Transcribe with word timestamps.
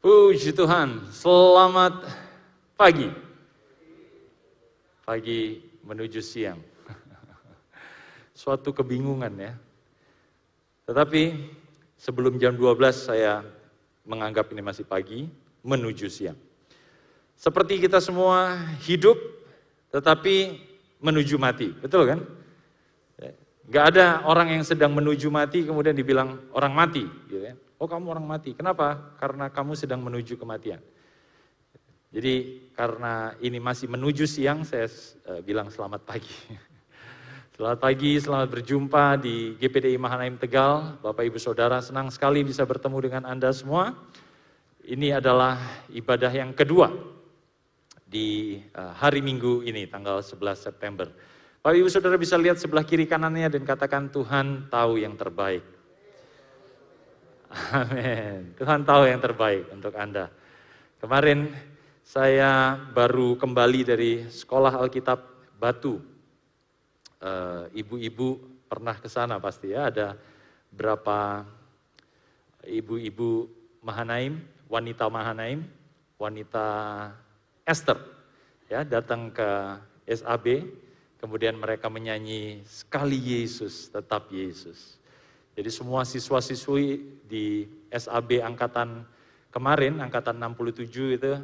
Puji 0.00 0.56
Tuhan, 0.56 1.12
selamat 1.12 2.08
pagi. 2.72 3.12
Pagi 5.04 5.60
menuju 5.84 6.24
siang. 6.24 6.56
Suatu 8.40 8.72
kebingungan 8.72 9.28
ya. 9.36 9.52
Tetapi 10.88 11.52
sebelum 12.00 12.40
jam 12.40 12.56
12 12.56 12.80
saya 12.96 13.44
menganggap 14.08 14.48
ini 14.56 14.64
masih 14.64 14.88
pagi, 14.88 15.28
menuju 15.60 16.08
siang. 16.08 16.40
Seperti 17.36 17.84
kita 17.84 18.00
semua 18.00 18.56
hidup, 18.80 19.20
tetapi 19.92 20.64
menuju 20.96 21.36
mati, 21.36 21.76
betul 21.76 22.08
kan? 22.08 22.24
Gak 23.68 23.84
ada 23.92 24.24
orang 24.24 24.48
yang 24.48 24.64
sedang 24.64 24.96
menuju 24.96 25.28
mati 25.28 25.68
kemudian 25.68 25.92
dibilang 25.92 26.40
orang 26.56 26.72
mati. 26.72 27.04
Gitu 27.28 27.52
ya. 27.52 27.54
Oh 27.80 27.88
kamu 27.88 28.12
orang 28.12 28.28
mati, 28.28 28.52
kenapa? 28.52 29.16
Karena 29.16 29.48
kamu 29.48 29.72
sedang 29.72 30.04
menuju 30.04 30.36
kematian. 30.36 30.84
Jadi 32.12 32.68
karena 32.76 33.32
ini 33.40 33.56
masih 33.56 33.88
menuju 33.88 34.28
siang, 34.28 34.68
saya 34.68 34.84
uh, 35.24 35.40
bilang 35.40 35.72
selamat 35.72 36.04
pagi. 36.04 36.36
Selamat 37.60 37.76
pagi, 37.76 38.16
selamat 38.16 38.48
berjumpa 38.56 39.20
di 39.20 39.52
GPDI 39.60 40.00
Mahanaim 40.00 40.40
Tegal. 40.40 40.96
Bapak 41.04 41.28
Ibu 41.28 41.36
Saudara, 41.36 41.76
senang 41.84 42.08
sekali 42.08 42.40
bisa 42.40 42.64
bertemu 42.64 42.96
dengan 43.04 43.28
Anda 43.28 43.52
semua. 43.52 43.92
Ini 44.80 45.20
adalah 45.20 45.60
ibadah 45.92 46.32
yang 46.32 46.56
kedua 46.56 46.88
di 48.08 48.56
uh, 48.72 48.96
hari 48.96 49.20
Minggu 49.20 49.60
ini, 49.60 49.84
tanggal 49.92 50.24
11 50.24 50.56
September. 50.56 51.12
Bapak 51.60 51.76
Ibu 51.76 51.92
Saudara 51.92 52.16
bisa 52.16 52.40
lihat 52.40 52.56
sebelah 52.56 52.80
kiri 52.80 53.04
kanannya 53.04 53.52
dan 53.52 53.68
katakan 53.68 54.08
Tuhan 54.08 54.72
tahu 54.72 54.96
yang 54.96 55.12
terbaik. 55.20 55.79
Amin. 57.50 58.54
Tuhan 58.54 58.86
tahu 58.86 59.10
yang 59.10 59.18
terbaik 59.18 59.66
untuk 59.74 59.94
Anda. 59.98 60.30
Kemarin 61.02 61.50
saya 62.06 62.78
baru 62.94 63.34
kembali 63.34 63.80
dari 63.82 64.12
sekolah 64.30 64.78
Alkitab 64.78 65.18
Batu. 65.58 65.98
Eh, 67.20 67.84
ibu-ibu 67.84 68.38
pernah 68.70 68.94
ke 68.96 69.10
sana 69.10 69.42
pasti 69.42 69.74
ya, 69.74 69.90
ada 69.90 70.14
berapa 70.70 71.44
ibu-ibu 72.64 73.50
Mahanaim, 73.82 74.40
wanita 74.70 75.10
Mahanaim, 75.10 75.66
wanita 76.16 76.66
Esther 77.66 77.98
ya 78.70 78.86
datang 78.86 79.34
ke 79.34 79.48
SAB 80.06 80.64
Kemudian 81.20 81.52
mereka 81.60 81.92
menyanyi 81.92 82.64
sekali 82.64 83.20
Yesus, 83.20 83.92
tetap 83.92 84.32
Yesus. 84.32 84.96
Jadi 85.60 85.68
semua 85.76 86.08
siswa-siswi 86.08 87.20
di 87.28 87.68
SAB 87.92 88.40
angkatan 88.40 89.04
kemarin, 89.52 90.00
angkatan 90.00 90.40
67 90.40 91.20
itu, 91.20 91.36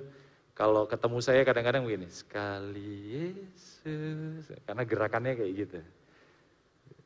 kalau 0.57 0.89
ketemu 0.89 1.21
saya 1.21 1.45
kadang-kadang 1.45 1.85
begini, 1.85 2.09
sekali 2.09 3.13
Yesus, 3.13 4.57
karena 4.65 4.89
gerakannya 4.89 5.37
kayak 5.37 5.53
gitu. 5.53 5.79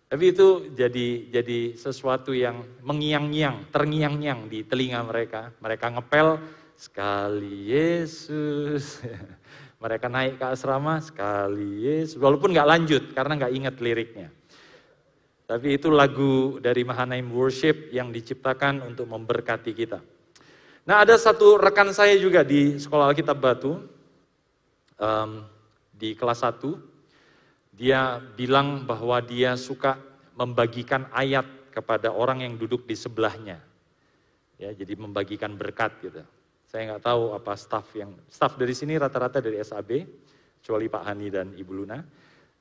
Tapi 0.07 0.25
itu 0.31 0.71
jadi 0.71 1.35
jadi 1.35 1.75
sesuatu 1.75 2.31
yang 2.31 2.63
mengiang-ngiang, 2.87 3.75
terngiang-ngiang 3.75 4.47
di 4.47 4.63
telinga 4.63 5.03
mereka. 5.03 5.51
Mereka 5.59 5.91
ngepel 5.91 6.39
sekali 6.79 7.75
Yesus. 7.75 9.03
Mereka 9.83 10.07
naik 10.07 10.39
ke 10.39 10.47
asrama 10.47 11.03
sekali, 11.03 11.91
Yesus, 11.91 12.23
walaupun 12.23 12.55
nggak 12.55 12.71
lanjut 12.71 13.03
karena 13.19 13.35
nggak 13.35 13.55
ingat 13.59 13.75
liriknya. 13.83 14.31
Tapi 15.51 15.75
itu 15.75 15.91
lagu 15.91 16.63
dari 16.63 16.87
Mahanaim 16.87 17.27
Worship 17.35 17.91
yang 17.91 18.15
diciptakan 18.15 18.87
untuk 18.87 19.11
memberkati 19.11 19.75
kita. 19.75 19.99
Nah 20.87 21.03
ada 21.03 21.19
satu 21.19 21.59
rekan 21.59 21.91
saya 21.91 22.15
juga 22.23 22.47
di 22.47 22.79
sekolah 22.79 23.11
Alkitab 23.11 23.35
Batu, 23.35 23.83
um, 24.95 25.43
di 25.91 26.15
kelas 26.15 26.47
1, 26.47 27.75
dia 27.75 28.23
bilang 28.39 28.87
bahwa 28.87 29.19
dia 29.19 29.59
suka 29.59 29.99
membagikan 30.39 31.11
ayat 31.11 31.75
kepada 31.75 32.15
orang 32.15 32.47
yang 32.47 32.55
duduk 32.55 32.87
di 32.87 32.95
sebelahnya. 32.95 33.59
Ya, 34.55 34.71
jadi 34.71 34.95
membagikan 34.95 35.59
berkat 35.59 35.99
gitu. 35.99 36.23
Saya 36.71 36.95
nggak 36.95 37.03
tahu 37.03 37.35
apa 37.35 37.59
staff 37.59 37.91
yang 37.99 38.15
staff 38.31 38.55
dari 38.55 38.71
sini 38.71 38.95
rata-rata 38.95 39.43
dari 39.43 39.59
SAB, 39.59 40.07
kecuali 40.63 40.87
Pak 40.87 41.03
Hani 41.11 41.27
dan 41.27 41.51
Ibu 41.59 41.73
Luna. 41.75 41.99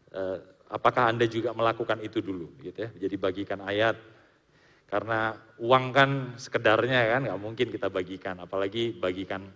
Eh, 0.10 0.38
apakah 0.70 1.10
anda 1.10 1.26
juga 1.26 1.52
melakukan 1.52 2.00
itu 2.06 2.22
dulu, 2.22 2.54
gitu 2.62 2.86
ya? 2.86 2.90
Jadi 2.94 3.16
bagikan 3.18 3.60
ayat, 3.66 3.98
karena 4.90 5.38
uang 5.58 5.86
kan 5.94 6.10
sekedarnya 6.38 7.18
kan 7.18 7.22
nggak 7.26 7.42
mungkin 7.42 7.68
kita 7.70 7.90
bagikan, 7.90 8.42
apalagi 8.42 8.94
bagikan 8.98 9.50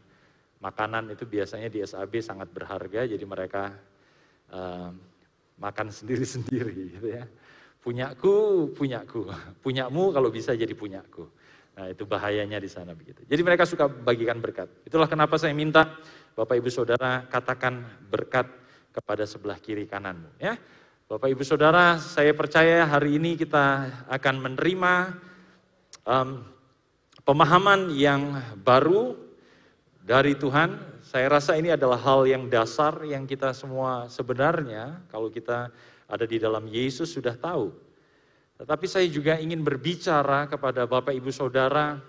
makanan 0.62 1.14
itu 1.14 1.26
biasanya 1.30 1.70
di 1.70 1.82
SAB 1.86 2.22
sangat 2.22 2.50
berharga, 2.50 3.06
jadi 3.06 3.26
mereka 3.26 3.74
uh, 4.50 4.90
makan 5.62 5.88
sendiri-sendiri, 5.94 6.78
gitu 6.98 7.08
ya. 7.14 7.26
Punyaku, 7.84 8.72
punyaku, 8.72 9.28
punyamu 9.60 10.16
kalau 10.16 10.32
bisa 10.32 10.56
jadi 10.56 10.72
punyaku. 10.72 11.28
Nah 11.74 11.90
itu 11.90 12.08
bahayanya 12.08 12.62
di 12.62 12.70
sana 12.72 12.96
begitu. 12.96 13.26
Jadi 13.28 13.42
mereka 13.44 13.68
suka 13.68 13.92
bagikan 13.92 14.40
berkat. 14.40 14.72
Itulah 14.88 15.10
kenapa 15.10 15.36
saya 15.36 15.52
minta 15.52 16.00
Bapak 16.32 16.64
Ibu 16.64 16.70
Saudara 16.72 17.26
katakan 17.28 17.84
berkat 18.08 18.48
kepada 18.94 19.26
sebelah 19.26 19.58
kiri 19.58 19.90
kananmu. 19.90 20.38
Ya, 20.38 20.56
Bapak 21.14 21.30
Ibu 21.30 21.46
Saudara, 21.46 22.02
saya 22.02 22.34
percaya 22.34 22.90
hari 22.90 23.22
ini 23.22 23.38
kita 23.38 23.86
akan 24.10 24.50
menerima 24.50 25.14
um, 26.10 26.42
pemahaman 27.22 27.94
yang 27.94 28.42
baru 28.66 29.14
dari 30.02 30.34
Tuhan. 30.34 30.74
Saya 31.06 31.30
rasa 31.38 31.54
ini 31.54 31.70
adalah 31.70 32.02
hal 32.02 32.26
yang 32.26 32.50
dasar 32.50 33.06
yang 33.06 33.30
kita 33.30 33.54
semua 33.54 34.10
sebenarnya 34.10 35.06
kalau 35.14 35.30
kita 35.30 35.70
ada 36.10 36.26
di 36.26 36.42
dalam 36.42 36.66
Yesus 36.66 37.14
sudah 37.14 37.38
tahu 37.38 37.70
tetapi 38.58 38.90
saya 38.90 39.06
juga 39.06 39.38
ingin 39.38 39.62
berbicara 39.62 40.50
kepada 40.50 40.90
Bapak 40.90 41.14
Ibu 41.14 41.30
Saudara 41.30 42.02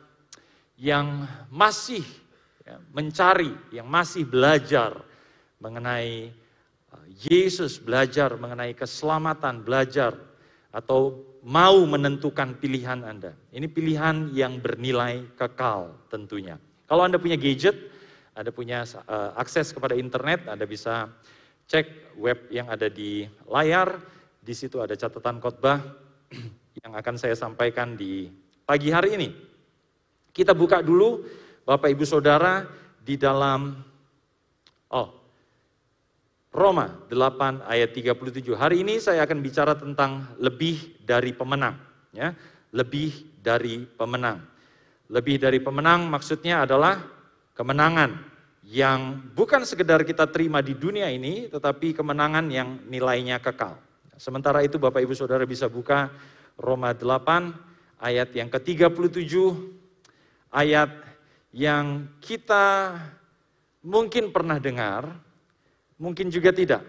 yang 0.81 1.29
masih 1.53 2.09
ya, 2.65 2.81
mencari, 2.89 3.53
yang 3.69 3.85
masih 3.85 4.25
belajar 4.25 4.97
mengenai 5.61 6.33
Yesus, 7.09 7.79
belajar 7.79 8.35
mengenai 8.37 8.75
keselamatan, 8.75 9.63
belajar 9.63 10.15
atau 10.75 11.23
mau 11.47 11.79
menentukan 11.87 12.59
pilihan 12.59 13.05
Anda. 13.07 13.33
Ini 13.55 13.71
pilihan 13.71 14.35
yang 14.35 14.59
bernilai 14.59 15.37
kekal 15.39 15.95
tentunya. 16.11 16.59
Kalau 16.91 17.07
Anda 17.07 17.21
punya 17.23 17.39
gadget, 17.39 17.77
Anda 18.35 18.51
punya 18.51 18.83
uh, 19.07 19.39
akses 19.39 19.71
kepada 19.71 19.95
internet, 19.95 20.51
Anda 20.51 20.67
bisa 20.67 21.09
cek 21.71 22.17
web 22.19 22.51
yang 22.51 22.69
ada 22.69 22.91
di 22.91 23.25
layar, 23.47 24.03
di 24.43 24.53
situ 24.53 24.83
ada 24.83 24.99
catatan 24.99 25.39
khotbah, 25.39 25.79
yang 26.83 26.93
akan 26.99 27.15
saya 27.17 27.39
sampaikan 27.39 27.95
di 27.95 28.29
pagi 28.67 28.91
hari 28.91 29.15
ini. 29.15 29.29
Kita 30.35 30.51
buka 30.51 30.83
dulu 30.83 31.23
Bapak 31.63 31.89
Ibu 31.95 32.05
Saudara 32.05 32.67
di 32.99 33.15
dalam 33.15 33.79
oh 34.91 35.24
Roma 36.55 36.87
8 37.11 37.67
ayat 37.67 37.91
37. 37.91 38.55
Hari 38.55 38.87
ini 38.87 39.03
saya 39.03 39.27
akan 39.27 39.43
bicara 39.43 39.75
tentang 39.75 40.39
lebih 40.39 41.03
dari 41.03 41.35
pemenang, 41.35 41.75
ya. 42.15 42.31
Lebih 42.71 43.43
dari 43.43 43.83
pemenang. 43.83 44.39
Lebih 45.11 45.43
dari 45.43 45.59
pemenang 45.59 46.07
maksudnya 46.07 46.63
adalah 46.63 47.03
kemenangan 47.59 48.15
yang 48.63 49.19
bukan 49.35 49.67
sekedar 49.67 50.07
kita 50.07 50.31
terima 50.31 50.63
di 50.63 50.79
dunia 50.79 51.11
ini, 51.11 51.51
tetapi 51.51 51.91
kemenangan 51.91 52.47
yang 52.47 52.87
nilainya 52.87 53.43
kekal. 53.43 53.75
Sementara 54.15 54.63
itu 54.63 54.79
Bapak 54.79 55.03
Ibu 55.03 55.13
Saudara 55.13 55.43
bisa 55.43 55.67
buka 55.67 56.07
Roma 56.55 56.95
8 56.95 57.99
ayat 57.99 58.31
yang 58.31 58.47
ke-37 58.47 59.35
ayat 60.55 60.91
yang 61.51 62.07
kita 62.23 62.95
mungkin 63.83 64.31
pernah 64.31 64.63
dengar, 64.63 65.24
mungkin 66.01 66.31
juga 66.31 66.51
tidak. 66.55 66.83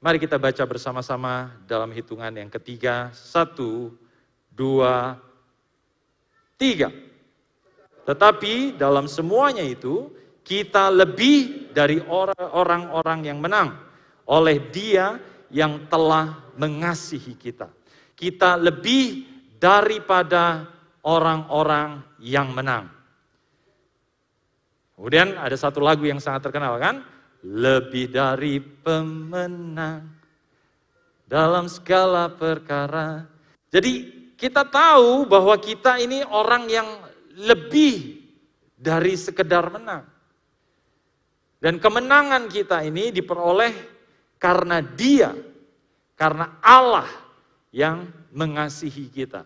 Mari 0.00 0.16
kita 0.16 0.40
baca 0.40 0.64
bersama-sama 0.64 1.60
dalam 1.68 1.92
hitungan 1.92 2.32
yang 2.32 2.48
ketiga. 2.48 3.12
Satu, 3.12 3.92
dua, 4.48 5.20
tiga. 6.56 6.88
Tetapi 8.08 8.80
dalam 8.80 9.04
semuanya 9.04 9.60
itu, 9.60 10.08
kita 10.40 10.88
lebih 10.88 11.68
dari 11.76 12.00
orang-orang 12.52 13.28
yang 13.28 13.38
menang. 13.38 13.76
Oleh 14.24 14.56
dia 14.72 15.20
yang 15.52 15.84
telah 15.90 16.40
mengasihi 16.56 17.36
kita 17.36 17.68
kita 18.20 18.60
lebih 18.60 19.24
daripada 19.56 20.68
orang-orang 21.00 22.04
yang 22.20 22.52
menang. 22.52 22.92
Kemudian 24.92 25.40
ada 25.40 25.56
satu 25.56 25.80
lagu 25.80 26.04
yang 26.04 26.20
sangat 26.20 26.44
terkenal 26.44 26.76
kan? 26.76 27.00
Lebih 27.40 28.12
dari 28.12 28.60
pemenang 28.60 30.04
dalam 31.30 31.70
segala 31.70 32.28
perkara. 32.28 33.24
Jadi 33.70 34.20
kita 34.34 34.66
tahu 34.66 35.24
bahwa 35.30 35.54
kita 35.56 36.02
ini 36.02 36.26
orang 36.26 36.66
yang 36.66 36.88
lebih 37.38 38.20
dari 38.74 39.14
sekedar 39.14 39.70
menang. 39.70 40.04
Dan 41.60 41.76
kemenangan 41.76 42.48
kita 42.48 42.82
ini 42.82 43.12
diperoleh 43.12 43.72
karena 44.40 44.80
Dia, 44.80 45.36
karena 46.16 46.56
Allah 46.64 47.08
yang 47.70 48.08
mengasihi 48.32 49.12
kita. 49.12 49.44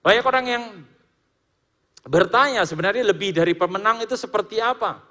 Banyak 0.00 0.24
orang 0.24 0.46
yang 0.46 0.64
bertanya 2.06 2.62
sebenarnya 2.62 3.02
lebih 3.02 3.34
dari 3.34 3.58
pemenang 3.58 4.06
itu 4.06 4.14
seperti 4.14 4.62
apa? 4.62 5.02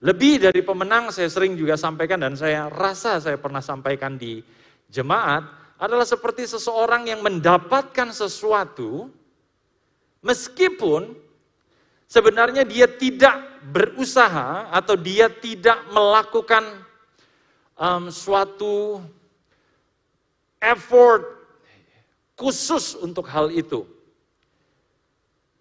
Lebih 0.00 0.48
dari 0.48 0.64
pemenang 0.64 1.12
saya 1.12 1.28
sering 1.28 1.60
juga 1.60 1.76
sampaikan 1.76 2.16
dan 2.16 2.32
saya 2.32 2.72
rasa 2.72 3.20
saya 3.20 3.36
pernah 3.36 3.60
sampaikan 3.60 4.16
di 4.16 4.40
jemaat 4.88 5.44
adalah 5.76 6.08
seperti 6.08 6.48
seseorang 6.48 7.04
yang 7.04 7.20
mendapatkan 7.20 8.08
sesuatu 8.08 9.12
meskipun 10.24 11.12
sebenarnya 12.08 12.64
dia 12.64 12.88
tidak 12.88 13.60
berusaha 13.68 14.72
atau 14.72 14.96
dia 14.96 15.28
tidak 15.28 15.76
melakukan 15.92 16.64
um, 17.76 18.08
suatu 18.08 19.04
effort 20.60 21.24
khusus 22.40 22.96
untuk 22.96 23.28
hal 23.28 23.52
itu. 23.52 23.84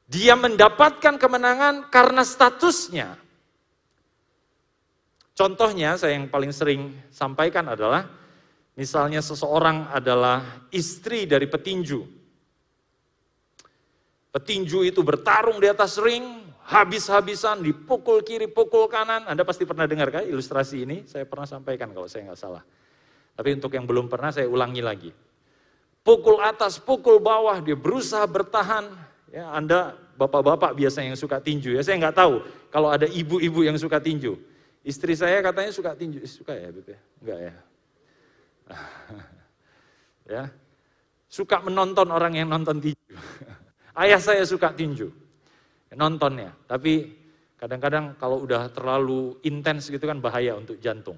Dia 0.07 0.33
mendapatkan 0.39 1.19
kemenangan 1.19 1.91
karena 1.91 2.23
statusnya. 2.23 3.19
Contohnya 5.39 5.95
saya 5.95 6.19
yang 6.19 6.27
paling 6.27 6.51
sering 6.51 6.91
sampaikan 7.07 7.63
adalah 7.71 8.03
misalnya 8.75 9.23
seseorang 9.23 9.87
adalah 9.87 10.67
istri 10.67 11.23
dari 11.23 11.47
petinju. 11.47 12.03
Petinju 14.35 14.83
itu 14.83 14.99
bertarung 14.99 15.63
di 15.63 15.71
atas 15.71 15.95
ring, 15.95 16.43
habis-habisan, 16.67 17.63
dipukul 17.63 18.19
kiri, 18.19 18.51
pukul 18.51 18.91
kanan. 18.91 19.31
Anda 19.31 19.47
pasti 19.47 19.63
pernah 19.63 19.87
dengar 19.87 20.11
kan 20.11 20.27
ilustrasi 20.27 20.83
ini? 20.83 21.07
Saya 21.07 21.23
pernah 21.23 21.47
sampaikan 21.47 21.95
kalau 21.95 22.11
saya 22.11 22.27
nggak 22.27 22.39
salah. 22.43 22.63
Tapi 23.39 23.55
untuk 23.55 23.71
yang 23.71 23.87
belum 23.87 24.11
pernah 24.11 24.35
saya 24.35 24.43
ulangi 24.51 24.83
lagi. 24.83 25.11
Pukul 26.03 26.43
atas, 26.43 26.83
pukul 26.83 27.23
bawah, 27.23 27.63
dia 27.63 27.79
berusaha 27.79 28.27
bertahan, 28.27 28.91
Ya, 29.29 29.45
Anda 29.53 29.93
bapak-bapak 30.17 30.73
biasanya 30.73 31.13
yang 31.13 31.21
suka 31.21 31.37
tinju 31.37 31.77
ya. 31.77 31.81
Saya 31.85 32.01
nggak 32.01 32.17
tahu 32.17 32.41
kalau 32.73 32.89
ada 32.89 33.05
ibu-ibu 33.05 33.61
yang 33.61 33.77
suka 33.77 34.01
tinju. 34.01 34.48
Istri 34.79 35.13
saya 35.15 35.43
katanya 35.43 35.71
suka 35.75 35.91
tinju, 35.91 36.23
suka 36.23 36.55
ya 36.55 36.71
Bebe? 36.71 36.95
Enggak 37.19 37.39
ya? 37.39 37.53
ya. 40.39 40.43
Suka 41.29 41.59
menonton 41.61 42.07
orang 42.09 42.33
yang 42.39 42.47
nonton 42.47 42.79
tinju. 42.79 43.15
Ayah 44.01 44.21
saya 44.23 44.41
suka 44.47 44.71
tinju. 44.71 45.11
Nontonnya, 45.89 46.53
tapi 46.69 47.17
kadang-kadang 47.57 48.15
kalau 48.15 48.45
udah 48.45 48.69
terlalu 48.71 49.35
intens 49.43 49.89
gitu 49.89 50.05
kan 50.05 50.21
bahaya 50.21 50.55
untuk 50.55 50.77
jantung. 50.79 51.17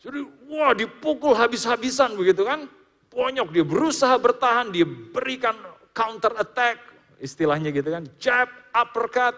Jadi 0.00 0.20
wah 0.48 0.72
dipukul 0.72 1.36
habis-habisan 1.36 2.14
begitu 2.16 2.46
kan. 2.46 2.68
Ponyok 3.10 3.50
dia 3.50 3.66
berusaha 3.66 4.14
bertahan, 4.22 4.70
dia 4.70 4.86
berikan 4.86 5.58
counter 5.90 6.30
attack, 6.38 6.78
istilahnya 7.18 7.74
gitu 7.74 7.90
kan, 7.90 8.06
jab, 8.22 8.46
uppercut, 8.70 9.34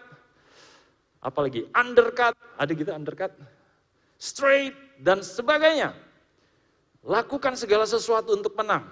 apalagi 1.22 1.70
undercut, 1.70 2.34
ada 2.58 2.72
gitu 2.74 2.90
undercut, 2.90 3.30
straight, 4.19 4.74
dan 4.98 5.22
sebagainya. 5.22 5.94
Lakukan 7.06 7.54
segala 7.54 7.86
sesuatu 7.86 8.34
untuk 8.34 8.58
menang. 8.58 8.90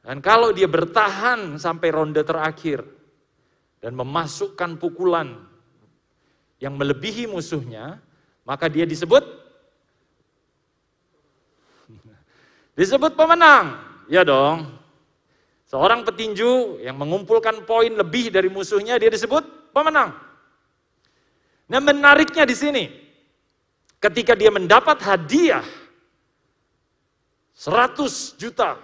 Dan 0.00 0.24
kalau 0.24 0.50
dia 0.50 0.68
bertahan 0.68 1.60
sampai 1.60 1.88
ronde 1.92 2.24
terakhir, 2.24 2.84
dan 3.84 3.92
memasukkan 3.92 4.80
pukulan 4.80 5.36
yang 6.56 6.74
melebihi 6.74 7.28
musuhnya, 7.28 8.00
maka 8.42 8.66
dia 8.72 8.88
disebut 8.88 9.22
disebut 12.80 13.12
pemenang. 13.12 13.76
Ya 14.08 14.24
dong. 14.24 14.72
Seorang 15.66 16.06
petinju 16.06 16.78
yang 16.82 16.94
mengumpulkan 16.94 17.66
poin 17.66 17.90
lebih 17.90 18.30
dari 18.30 18.46
musuhnya, 18.46 18.98
dia 19.02 19.10
disebut 19.10 19.74
pemenang. 19.74 20.25
Nah 21.66 21.82
menariknya 21.82 22.46
di 22.46 22.54
sini, 22.54 22.84
ketika 23.98 24.38
dia 24.38 24.54
mendapat 24.54 25.02
hadiah 25.02 25.66
100 27.56 28.36
juta, 28.38 28.78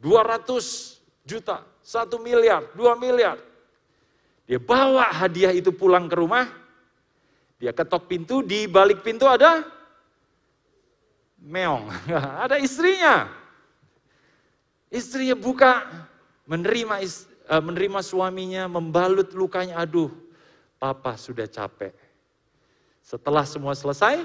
200 0.00 1.02
juta, 1.26 1.66
1 1.82 2.08
miliar, 2.22 2.62
2 2.72 2.94
miliar. 2.96 3.36
Dia 4.48 4.56
bawa 4.56 5.12
hadiah 5.12 5.52
itu 5.52 5.68
pulang 5.74 6.08
ke 6.08 6.16
rumah, 6.16 6.48
dia 7.60 7.74
ketok 7.74 8.08
pintu, 8.08 8.40
di 8.40 8.64
balik 8.64 9.04
pintu 9.04 9.28
ada 9.28 9.66
meong, 11.42 11.92
ada 12.46 12.56
istrinya. 12.56 13.28
Istrinya 14.88 15.36
buka, 15.36 15.84
menerima 16.48 16.96
uh, 17.52 17.60
menerima 17.60 18.00
suaminya, 18.00 18.64
membalut 18.72 19.28
lukanya. 19.36 19.76
Aduh, 19.84 20.08
papa 20.78 21.18
sudah 21.18 21.44
capek. 21.50 21.92
Setelah 23.02 23.44
semua 23.44 23.74
selesai, 23.74 24.24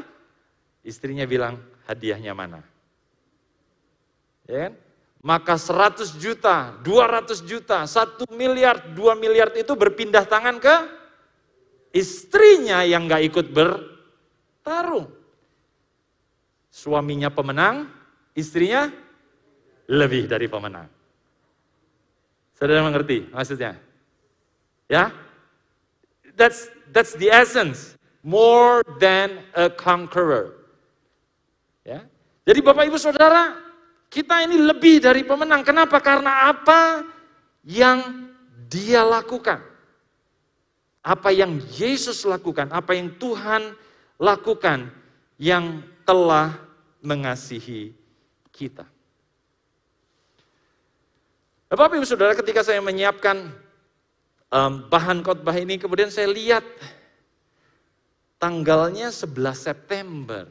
istrinya 0.85 1.25
bilang, 1.25 1.57
hadiahnya 1.89 2.31
mana? 2.31 2.61
Ya 4.47 4.69
kan? 4.69 4.73
Maka 5.23 5.55
100 5.55 6.19
juta, 6.19 6.75
200 6.83 7.47
juta, 7.47 7.87
1 7.87 8.27
miliar, 8.35 8.91
2 8.91 9.15
miliar 9.15 9.55
itu 9.55 9.71
berpindah 9.71 10.27
tangan 10.27 10.59
ke 10.59 10.75
istrinya 11.95 12.83
yang 12.83 13.07
gak 13.07 13.23
ikut 13.31 13.47
bertarung. 13.55 15.07
Suaminya 16.67 17.31
pemenang, 17.31 17.87
istrinya 18.35 18.91
lebih 19.87 20.27
dari 20.27 20.51
pemenang. 20.51 20.91
Saudara 22.59 22.83
mengerti 22.83 23.31
maksudnya? 23.31 23.79
Ya? 24.91 25.07
That's 26.33 26.69
that's 26.89 27.13
the 27.17 27.29
essence. 27.29 27.97
More 28.23 28.81
than 28.97 29.43
a 29.53 29.67
conqueror. 29.67 30.55
Ya. 31.83 32.07
Jadi 32.47 32.59
Bapak 32.63 32.87
Ibu 32.87 32.95
Saudara, 32.95 33.59
kita 34.07 34.47
ini 34.47 34.59
lebih 34.59 35.03
dari 35.03 35.27
pemenang. 35.27 35.63
Kenapa? 35.67 35.99
Karena 35.99 36.47
apa 36.51 37.03
yang 37.67 38.29
dia 38.71 39.03
lakukan. 39.03 39.59
Apa 41.03 41.35
yang 41.35 41.59
Yesus 41.75 42.23
lakukan, 42.23 42.71
apa 42.71 42.95
yang 42.95 43.11
Tuhan 43.19 43.75
lakukan 44.15 44.87
yang 45.35 45.83
telah 46.07 46.55
mengasihi 47.03 47.91
kita. 48.55 48.87
Bapak 51.67 51.99
Ibu 51.99 52.07
Saudara 52.07 52.37
ketika 52.37 52.63
saya 52.63 52.79
menyiapkan 52.79 53.49
um, 54.53 54.85
bahan 54.85 55.25
khotbah 55.25 55.57
ini 55.57 55.81
kemudian 55.81 56.13
saya 56.13 56.29
lihat 56.29 56.61
tanggalnya 58.37 59.09
11 59.09 59.33
September. 59.57 60.45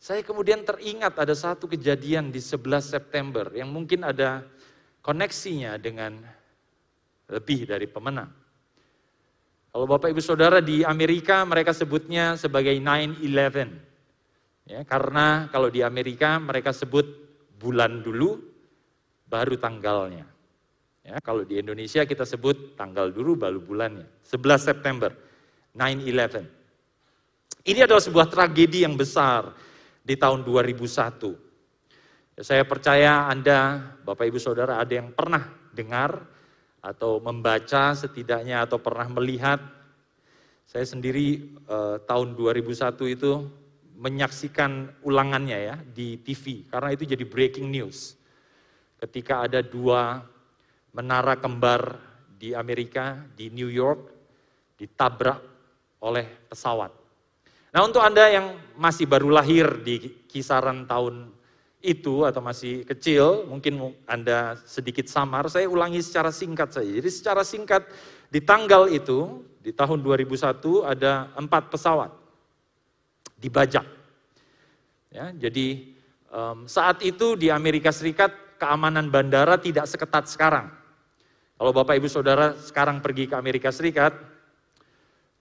Saya 0.00 0.24
kemudian 0.24 0.64
teringat 0.64 1.12
ada 1.20 1.36
satu 1.36 1.68
kejadian 1.68 2.32
di 2.32 2.40
11 2.40 2.80
September 2.80 3.52
yang 3.52 3.68
mungkin 3.68 4.00
ada 4.00 4.48
koneksinya 5.04 5.76
dengan 5.76 6.16
lebih 7.28 7.68
dari 7.68 7.84
pemenang. 7.84 8.32
Kalau 9.70 9.86
Bapak 9.86 10.10
Ibu 10.10 10.22
Saudara 10.24 10.64
di 10.64 10.82
Amerika 10.82 11.44
mereka 11.44 11.76
sebutnya 11.76 12.40
sebagai 12.40 12.72
9-11. 12.80 14.72
Ya, 14.72 14.80
karena 14.88 15.50
kalau 15.52 15.68
di 15.68 15.84
Amerika 15.84 16.40
mereka 16.40 16.72
sebut 16.72 17.06
bulan 17.60 18.00
dulu, 18.00 18.40
baru 19.28 19.58
tanggalnya. 19.60 20.29
Ya, 21.10 21.18
kalau 21.18 21.42
di 21.42 21.58
Indonesia 21.58 22.06
kita 22.06 22.22
sebut 22.22 22.78
tanggal 22.78 23.10
dulu 23.10 23.34
baru 23.34 23.58
bulannya. 23.58 24.06
11 24.22 24.62
September 24.62 25.10
9/11. 25.74 26.46
Ini 27.66 27.82
adalah 27.82 27.98
sebuah 27.98 28.30
tragedi 28.30 28.86
yang 28.86 28.94
besar 28.94 29.50
di 30.06 30.14
tahun 30.14 30.46
2001. 30.46 31.34
Ya, 32.38 32.46
saya 32.46 32.62
percaya 32.62 33.26
Anda, 33.26 33.90
Bapak 34.06 34.22
Ibu 34.22 34.38
Saudara, 34.38 34.78
ada 34.78 34.94
yang 34.94 35.10
pernah 35.10 35.50
dengar 35.74 36.30
atau 36.78 37.18
membaca 37.18 37.90
setidaknya 37.90 38.62
atau 38.62 38.78
pernah 38.78 39.10
melihat. 39.10 39.58
Saya 40.62 40.86
sendiri 40.86 41.58
eh, 41.58 41.96
tahun 42.06 42.38
2001 42.38 43.10
itu 43.10 43.50
menyaksikan 43.98 45.02
ulangannya 45.02 45.58
ya 45.58 45.76
di 45.82 46.22
TV 46.22 46.70
karena 46.70 46.94
itu 46.94 47.04
jadi 47.04 47.20
breaking 47.26 47.68
news 47.68 48.16
ketika 48.96 49.44
ada 49.44 49.60
dua 49.60 50.24
menara 50.94 51.38
kembar 51.38 51.98
di 52.40 52.56
Amerika, 52.56 53.20
di 53.36 53.52
New 53.52 53.68
York, 53.68 54.00
ditabrak 54.80 55.38
oleh 56.00 56.26
pesawat. 56.48 56.90
Nah 57.70 57.80
untuk 57.86 58.02
Anda 58.02 58.26
yang 58.32 58.56
masih 58.74 59.06
baru 59.06 59.30
lahir 59.30 59.84
di 59.84 60.24
kisaran 60.26 60.88
tahun 60.88 61.30
itu 61.80 62.28
atau 62.28 62.40
masih 62.44 62.84
kecil, 62.84 63.48
mungkin 63.48 63.94
Anda 64.04 64.58
sedikit 64.68 65.08
samar, 65.08 65.48
saya 65.48 65.68
ulangi 65.68 66.00
secara 66.02 66.28
singkat 66.32 66.76
saja. 66.76 66.90
Jadi 66.90 67.10
secara 67.12 67.42
singkat 67.44 67.88
di 68.28 68.40
tanggal 68.40 68.88
itu, 68.90 69.44
di 69.60 69.72
tahun 69.76 70.00
2001 70.00 70.88
ada 70.88 71.28
empat 71.36 71.68
pesawat 71.68 72.10
dibajak. 73.36 73.84
Ya, 75.12 75.32
jadi 75.36 75.90
um, 76.32 76.64
saat 76.64 77.04
itu 77.04 77.36
di 77.36 77.52
Amerika 77.52 77.92
Serikat 77.92 78.32
keamanan 78.60 79.08
bandara 79.08 79.60
tidak 79.60 79.88
seketat 79.88 80.28
sekarang. 80.28 80.79
Kalau 81.60 81.76
Bapak 81.76 82.00
Ibu 82.00 82.08
Saudara 82.08 82.56
sekarang 82.56 83.04
pergi 83.04 83.28
ke 83.28 83.36
Amerika 83.36 83.68
Serikat, 83.68 84.16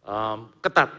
um, 0.03 0.51
ketat. 0.59 0.91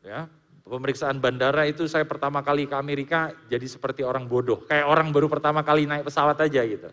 Ya, 0.00 0.24
pemeriksaan 0.64 1.20
bandara 1.20 1.68
itu 1.68 1.84
saya 1.84 2.08
pertama 2.08 2.40
kali 2.40 2.64
ke 2.64 2.72
Amerika 2.72 3.28
jadi 3.52 3.68
seperti 3.68 4.00
orang 4.00 4.24
bodoh. 4.24 4.64
Kayak 4.64 4.88
orang 4.88 5.12
baru 5.12 5.28
pertama 5.28 5.60
kali 5.60 5.84
naik 5.84 6.08
pesawat 6.08 6.40
aja 6.40 6.64
gitu. 6.64 6.88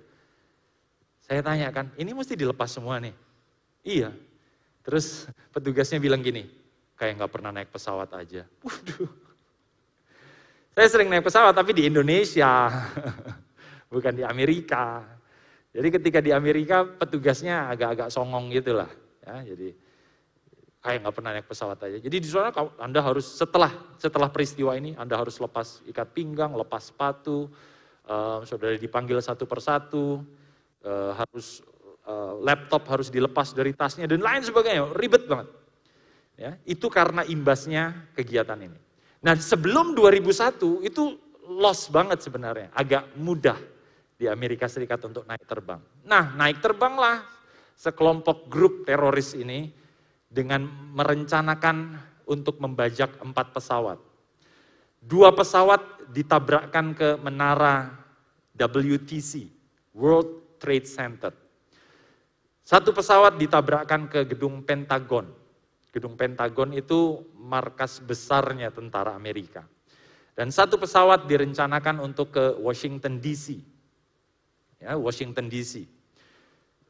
Saya 1.24 1.40
tanya 1.40 1.72
kan, 1.72 1.88
ini 1.96 2.12
mesti 2.12 2.36
dilepas 2.36 2.68
semua 2.68 3.00
nih. 3.00 3.16
Iya. 3.88 4.12
Terus 4.84 5.32
petugasnya 5.56 6.04
bilang 6.04 6.20
gini, 6.20 6.52
kayak 7.00 7.24
nggak 7.24 7.32
pernah 7.32 7.56
naik 7.56 7.72
pesawat 7.72 8.12
aja. 8.20 8.44
Waduh. 8.68 9.08
Saya 10.76 10.88
sering 10.92 11.08
naik 11.08 11.24
pesawat 11.24 11.56
tapi 11.56 11.72
di 11.72 11.88
Indonesia, 11.88 12.68
bukan 13.96 14.12
di 14.12 14.28
Amerika. 14.28 15.21
Jadi 15.72 15.88
ketika 15.88 16.20
di 16.20 16.36
Amerika 16.36 16.84
petugasnya 16.84 17.72
agak-agak 17.72 18.12
songong 18.12 18.52
gitu 18.52 18.76
lah. 18.76 18.92
Ya, 19.24 19.56
jadi 19.56 19.72
kayak 20.82 20.98
nggak 21.06 21.16
pernah 21.16 21.32
naik 21.32 21.48
pesawat 21.48 21.80
aja. 21.88 21.98
Jadi 22.02 22.18
di 22.20 22.28
sana 22.28 22.52
Anda 22.82 23.00
harus 23.00 23.24
setelah 23.24 23.72
setelah 23.96 24.28
peristiwa 24.28 24.76
ini 24.76 24.98
Anda 25.00 25.16
harus 25.16 25.40
lepas 25.40 25.80
ikat 25.88 26.12
pinggang, 26.12 26.52
lepas 26.58 26.92
sepatu, 26.92 27.48
uh, 28.10 28.44
saudara 28.44 28.76
dipanggil 28.76 29.22
satu 29.24 29.48
persatu, 29.48 30.26
uh, 30.84 31.12
harus 31.16 31.64
uh, 32.04 32.36
laptop 32.44 32.84
harus 32.92 33.08
dilepas 33.08 33.56
dari 33.56 33.72
tasnya 33.72 34.10
dan 34.10 34.20
lain 34.20 34.44
sebagainya, 34.44 34.92
ribet 34.98 35.24
banget. 35.30 35.48
Ya, 36.36 36.58
itu 36.66 36.90
karena 36.90 37.22
imbasnya 37.24 38.12
kegiatan 38.18 38.58
ini. 38.58 38.80
Nah 39.22 39.38
sebelum 39.38 39.94
2001 39.94 40.82
itu 40.82 41.04
loss 41.46 41.86
banget 41.94 42.26
sebenarnya, 42.26 42.74
agak 42.74 43.14
mudah 43.14 43.62
di 44.22 44.30
Amerika 44.30 44.70
Serikat 44.70 45.02
untuk 45.10 45.26
naik 45.26 45.50
terbang. 45.50 45.82
Nah 46.06 46.38
naik 46.38 46.62
terbanglah 46.62 47.26
sekelompok 47.74 48.46
grup 48.46 48.86
teroris 48.86 49.34
ini 49.34 49.74
dengan 50.30 50.62
merencanakan 50.94 51.98
untuk 52.30 52.62
membajak 52.62 53.18
empat 53.18 53.50
pesawat. 53.50 53.98
Dua 55.02 55.34
pesawat 55.34 56.14
ditabrakkan 56.14 56.94
ke 56.94 57.18
menara 57.18 57.90
WTC, 58.54 59.50
World 59.98 60.62
Trade 60.62 60.86
Center. 60.86 61.34
Satu 62.62 62.94
pesawat 62.94 63.42
ditabrakkan 63.42 64.06
ke 64.06 64.30
gedung 64.30 64.62
Pentagon. 64.62 65.26
Gedung 65.90 66.14
Pentagon 66.14 66.78
itu 66.78 67.26
markas 67.34 67.98
besarnya 67.98 68.70
tentara 68.70 69.18
Amerika. 69.18 69.66
Dan 70.38 70.54
satu 70.54 70.78
pesawat 70.78 71.26
direncanakan 71.26 72.06
untuk 72.06 72.38
ke 72.38 72.56
Washington 72.62 73.18
DC. 73.18 73.71
Ya, 74.82 74.98
Washington 74.98 75.46
DC. 75.46 75.86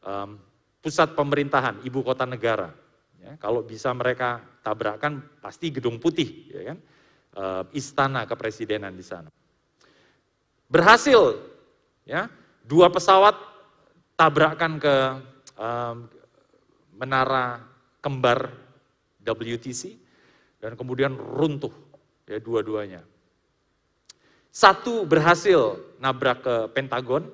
Um, 0.02 0.40
pusat 0.80 1.14
pemerintahan, 1.14 1.84
ibu 1.84 2.00
kota 2.02 2.24
negara. 2.24 2.72
Ya, 3.22 3.38
kalau 3.38 3.62
bisa 3.62 3.94
mereka 3.94 4.42
tabrakan 4.66 5.22
pasti 5.44 5.70
gedung 5.70 6.02
putih, 6.02 6.50
ya 6.50 6.74
kan? 6.74 6.78
E, 7.32 7.44
istana 7.78 8.26
kepresidenan 8.26 8.98
di 8.98 9.06
sana. 9.06 9.30
Berhasil, 10.66 11.38
ya, 12.02 12.26
dua 12.66 12.90
pesawat 12.90 13.38
tabrakan 14.18 14.82
ke 14.82 14.96
e, 15.54 15.68
menara 16.98 17.62
kembar 18.02 18.50
WTC 19.22 20.02
dan 20.58 20.74
kemudian 20.74 21.14
runtuh 21.14 21.74
ya 22.26 22.42
dua-duanya. 22.42 23.06
Satu 24.50 25.06
berhasil 25.06 25.78
nabrak 26.02 26.42
ke 26.42 26.56
Pentagon, 26.74 27.30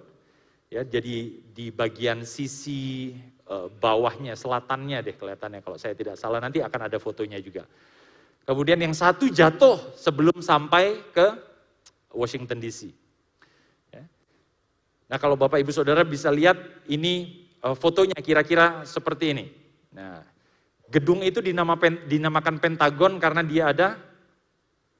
ya 0.68 0.84
jadi 0.84 1.32
di 1.52 1.72
bagian 1.72 2.28
sisi 2.28 3.16
Eh, 3.48 3.68
bawahnya, 3.80 4.36
selatannya 4.36 5.00
deh 5.00 5.16
kelihatannya 5.16 5.64
kalau 5.64 5.80
saya 5.80 5.96
tidak 5.96 6.20
salah 6.20 6.44
nanti 6.44 6.60
akan 6.60 6.92
ada 6.92 7.00
fotonya 7.00 7.40
juga. 7.40 7.64
Kemudian 8.44 8.76
yang 8.76 8.92
satu 8.92 9.32
jatuh 9.32 9.96
sebelum 9.96 10.44
sampai 10.44 11.00
ke 11.16 11.32
Washington 12.12 12.60
DC. 12.60 12.92
Ya. 13.96 14.04
Nah 15.08 15.16
kalau 15.16 15.40
Bapak 15.40 15.64
Ibu 15.64 15.72
Saudara 15.72 16.04
bisa 16.04 16.28
lihat 16.28 16.60
ini 16.92 17.48
uh, 17.64 17.72
fotonya 17.72 18.20
kira-kira 18.20 18.84
seperti 18.84 19.32
ini. 19.32 19.46
Nah 19.96 20.28
gedung 20.92 21.24
itu 21.24 21.40
dinama, 21.40 21.80
dinamakan 22.04 22.60
Pentagon 22.60 23.16
karena 23.16 23.48
dia 23.48 23.72
ada 23.72 23.96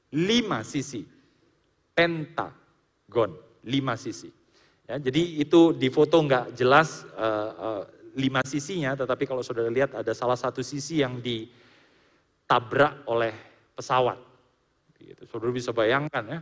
lima 0.08 0.64
sisi. 0.64 1.04
Pentagon, 1.92 3.36
lima 3.60 3.92
sisi. 4.00 4.32
Ya, 4.88 4.96
jadi 4.96 5.44
itu 5.44 5.76
di 5.76 5.92
foto 5.92 6.16
nggak 6.24 6.56
jelas 6.56 7.04
uh, 7.12 7.52
uh, 7.52 7.84
lima 8.16 8.40
sisinya, 8.40 8.96
tetapi 8.96 9.28
kalau 9.28 9.44
saudara 9.44 9.68
lihat 9.68 9.92
ada 9.92 10.16
salah 10.16 10.40
satu 10.40 10.64
sisi 10.64 11.04
yang 11.04 11.20
ditabrak 11.20 13.04
oleh 13.04 13.36
pesawat. 13.76 14.16
Gitu. 14.96 15.28
Saudara 15.28 15.52
bisa 15.52 15.76
bayangkan 15.76 16.24
ya, 16.24 16.40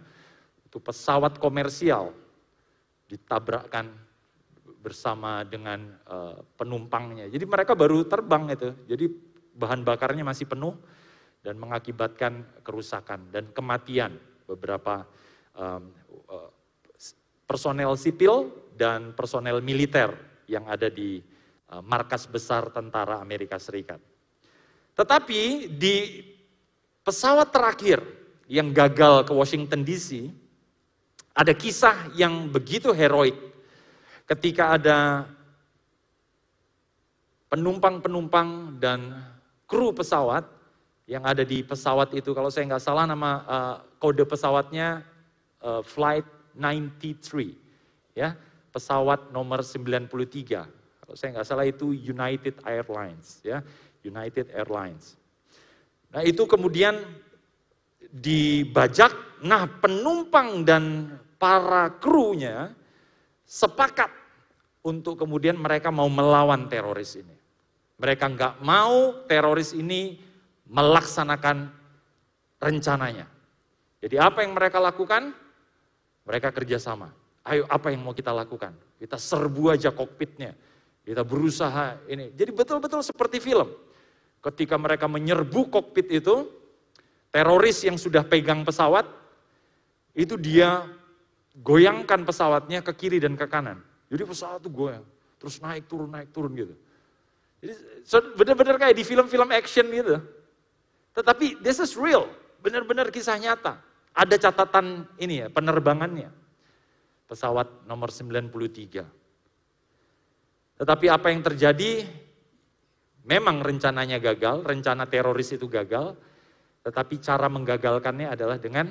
itu 0.62 0.78
pesawat 0.78 1.42
komersial 1.42 2.14
ditabrakkan 3.10 3.90
bersama 4.78 5.42
dengan 5.42 5.98
uh, 6.06 6.38
penumpangnya. 6.54 7.26
Jadi 7.26 7.42
mereka 7.50 7.74
baru 7.74 8.06
terbang 8.06 8.46
itu, 8.54 8.70
jadi 8.86 9.10
bahan 9.58 9.82
bakarnya 9.82 10.22
masih 10.22 10.46
penuh 10.46 10.78
dan 11.42 11.58
mengakibatkan 11.58 12.46
kerusakan 12.62 13.26
dan 13.34 13.50
kematian 13.50 14.14
beberapa 14.46 15.02
um, 15.58 15.95
personel 17.46 17.94
sipil 17.94 18.50
dan 18.76 19.16
personel 19.16 19.62
militer 19.64 20.12
yang 20.50 20.66
ada 20.68 20.90
di 20.90 21.22
Eh, 21.66 21.82
markas 21.82 22.30
besar 22.30 22.70
tentara 22.70 23.18
Amerika 23.18 23.58
Serikat. 23.58 23.98
Tetapi 24.94 25.66
di 25.66 26.22
pesawat 27.02 27.50
terakhir 27.50 27.98
yang 28.46 28.70
gagal 28.70 29.26
ke 29.26 29.34
Washington 29.34 29.82
DC, 29.82 30.30
ada 31.34 31.50
kisah 31.50 32.14
yang 32.14 32.46
begitu 32.46 32.94
heroik 32.94 33.34
ketika 34.30 34.78
ada 34.78 35.26
penumpang-penumpang 37.50 38.78
dan 38.78 39.26
kru 39.66 39.90
pesawat 39.90 40.46
yang 41.10 41.26
ada 41.26 41.42
di 41.42 41.66
pesawat 41.66 42.14
itu, 42.14 42.30
kalau 42.30 42.46
saya 42.46 42.70
nggak 42.70 42.86
salah 42.86 43.10
nama 43.10 43.30
uh, 43.42 43.76
kode 43.98 44.22
pesawatnya 44.22 45.02
uh, 45.66 45.82
Flight 45.82 46.26
93, 46.56 48.16
ya 48.16 48.34
pesawat 48.72 49.30
nomor 49.30 49.60
93 49.60 50.86
kalau 51.06 51.14
saya 51.14 51.38
nggak 51.38 51.46
salah 51.46 51.62
itu 51.70 51.94
United 51.94 52.66
Airlines, 52.66 53.38
ya, 53.46 53.62
United 54.02 54.50
Airlines. 54.50 55.14
Nah 56.10 56.26
itu 56.26 56.42
kemudian 56.50 56.98
dibajak, 58.10 59.14
nah 59.46 59.70
penumpang 59.70 60.66
dan 60.66 61.14
para 61.38 61.94
krunya 62.02 62.75
sepakat 63.46 64.10
untuk 64.82 65.22
kemudian 65.22 65.54
mereka 65.54 65.94
mau 65.94 66.10
melawan 66.10 66.66
teroris 66.66 67.14
ini. 67.14 67.38
Mereka 68.02 68.26
nggak 68.26 68.54
mau 68.66 69.22
teroris 69.30 69.78
ini 69.78 70.18
melaksanakan 70.66 71.70
rencananya. 72.58 73.30
Jadi 74.02 74.18
apa 74.18 74.42
yang 74.42 74.58
mereka 74.58 74.82
lakukan? 74.82 75.30
Mereka 76.26 76.50
kerjasama. 76.50 77.14
Ayo 77.47 77.62
apa 77.71 77.95
yang 77.95 78.02
mau 78.02 78.11
kita 78.11 78.35
lakukan? 78.35 78.75
Kita 78.99 79.14
serbu 79.14 79.71
aja 79.71 79.95
kokpitnya. 79.95 80.52
Kita 81.06 81.23
berusaha 81.23 82.02
ini. 82.11 82.35
Jadi 82.35 82.50
betul-betul 82.50 83.06
seperti 83.06 83.38
film. 83.38 83.71
Ketika 84.42 84.75
mereka 84.75 85.06
menyerbu 85.06 85.71
kokpit 85.71 86.11
itu, 86.11 86.50
teroris 87.30 87.87
yang 87.87 87.95
sudah 87.95 88.26
pegang 88.26 88.66
pesawat, 88.66 89.06
itu 90.18 90.35
dia 90.35 90.83
goyangkan 91.62 92.26
pesawatnya 92.26 92.83
ke 92.83 92.92
kiri 92.95 93.18
dan 93.23 93.38
ke 93.38 93.47
kanan. 93.47 93.78
Jadi 94.11 94.23
pesawat 94.26 94.62
itu 94.62 94.71
goyang, 94.71 95.04
terus 95.38 95.59
naik 95.62 95.87
turun 95.87 96.11
naik 96.11 96.30
turun 96.30 96.52
gitu. 96.54 96.75
Jadi 97.62 97.75
benar-benar 98.38 98.76
kayak 98.78 98.95
di 98.95 99.04
film-film 99.06 99.49
action 99.50 99.87
gitu. 99.90 100.23
Tetapi 101.16 101.62
this 101.64 101.78
is 101.83 101.97
real, 101.97 102.28
benar-benar 102.61 103.11
kisah 103.11 103.38
nyata. 103.40 103.80
Ada 104.16 104.49
catatan 104.49 105.04
ini 105.20 105.44
ya, 105.44 105.52
penerbangannya. 105.52 106.32
Pesawat 107.28 107.85
nomor 107.85 108.08
93. 108.08 109.04
Tetapi 110.80 111.06
apa 111.12 111.28
yang 111.28 111.44
terjadi, 111.44 112.04
memang 113.28 113.61
rencananya 113.61 114.16
gagal, 114.16 114.64
rencana 114.64 115.04
teroris 115.04 115.52
itu 115.52 115.68
gagal, 115.68 116.16
tetapi 116.87 117.18
cara 117.20 117.50
menggagalkannya 117.50 118.32
adalah 118.32 118.56
dengan 118.56 118.88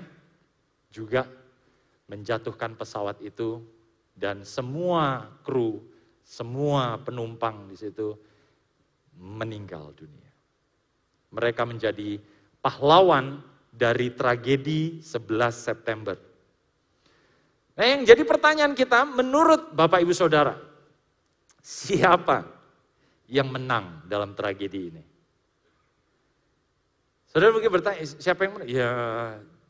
juga 0.93 1.25
menjatuhkan 2.05 2.77
pesawat 2.77 3.23
itu 3.25 3.63
dan 4.13 4.45
semua 4.45 5.25
kru, 5.41 5.81
semua 6.21 7.01
penumpang 7.01 7.65
di 7.65 7.75
situ 7.79 8.13
meninggal 9.15 9.95
dunia. 9.95 10.31
Mereka 11.31 11.63
menjadi 11.65 12.19
pahlawan 12.59 13.54
dari 13.75 14.15
tragedi 14.15 15.03
11 15.03 15.51
September. 15.51 16.15
Nah 17.75 17.83
yang 17.83 18.07
jadi 18.07 18.23
pertanyaan 18.23 18.71
kita, 18.71 19.03
menurut 19.03 19.75
Bapak 19.75 19.99
Ibu 19.99 20.15
Saudara, 20.15 20.55
siapa 21.59 22.47
yang 23.27 23.51
menang 23.51 24.07
dalam 24.07 24.31
tragedi 24.31 24.95
ini? 24.95 25.03
Saudara 27.27 27.51
mungkin 27.51 27.67
bertanya, 27.67 27.99
siapa 28.07 28.47
yang 28.47 28.53
menang? 28.55 28.67
Ya 28.71 28.91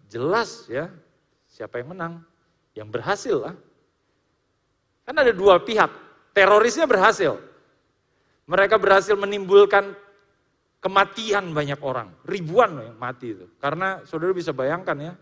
jelas 0.05 0.69
ya, 0.69 0.93
siapa 1.49 1.81
yang 1.81 1.97
menang? 1.97 2.21
Yang 2.77 2.87
berhasil 2.93 3.35
lah. 3.41 3.55
Kan 5.01 5.17
ada 5.17 5.33
dua 5.33 5.57
pihak, 5.57 5.89
terorisnya 6.37 6.85
berhasil. 6.85 7.41
Mereka 8.45 8.77
berhasil 8.77 9.17
menimbulkan 9.17 9.97
kematian 10.85 11.49
banyak 11.49 11.81
orang, 11.81 12.13
ribuan 12.29 12.77
yang 12.77 13.01
mati 13.01 13.33
itu. 13.33 13.49
Karena 13.57 14.05
saudara 14.05 14.37
bisa 14.37 14.53
bayangkan 14.53 14.93
ya, 15.01 15.13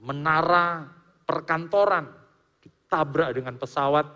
menara 0.00 0.88
perkantoran 1.28 2.08
ditabrak 2.64 3.36
dengan 3.36 3.60
pesawat, 3.60 4.08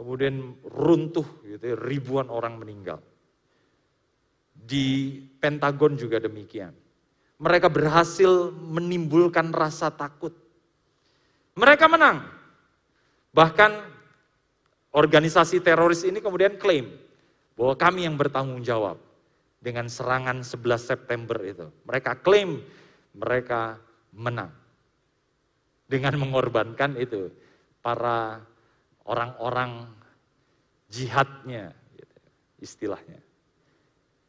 kemudian 0.00 0.56
runtuh 0.64 1.28
gitu 1.44 1.60
ya, 1.60 1.76
ribuan 1.76 2.32
orang 2.32 2.56
meninggal. 2.56 3.04
Di 4.56 5.20
Pentagon 5.36 6.00
juga 6.00 6.24
demikian. 6.24 6.72
Mereka 7.36 7.68
berhasil 7.68 8.48
menimbulkan 8.56 9.52
rasa 9.52 9.92
takut. 9.92 10.32
Mereka 11.52 11.84
menang. 11.84 12.24
Bahkan 13.36 13.70
organisasi 14.96 15.60
teroris 15.60 16.00
ini 16.08 16.24
kemudian 16.24 16.56
klaim 16.56 16.88
bahwa 17.54 17.76
kami 17.76 18.08
yang 18.08 18.16
bertanggung 18.16 18.64
jawab 18.64 19.07
dengan 19.58 19.90
serangan 19.90 20.42
11 20.42 20.78
September 20.78 21.38
itu. 21.42 21.66
Mereka 21.86 22.22
klaim 22.22 22.62
mereka 23.14 23.78
menang. 24.14 24.54
Dengan 25.88 26.20
mengorbankan 26.20 27.00
itu 27.00 27.32
para 27.80 28.44
orang-orang 29.08 29.88
jihadnya, 30.92 31.72
istilahnya. 32.60 33.24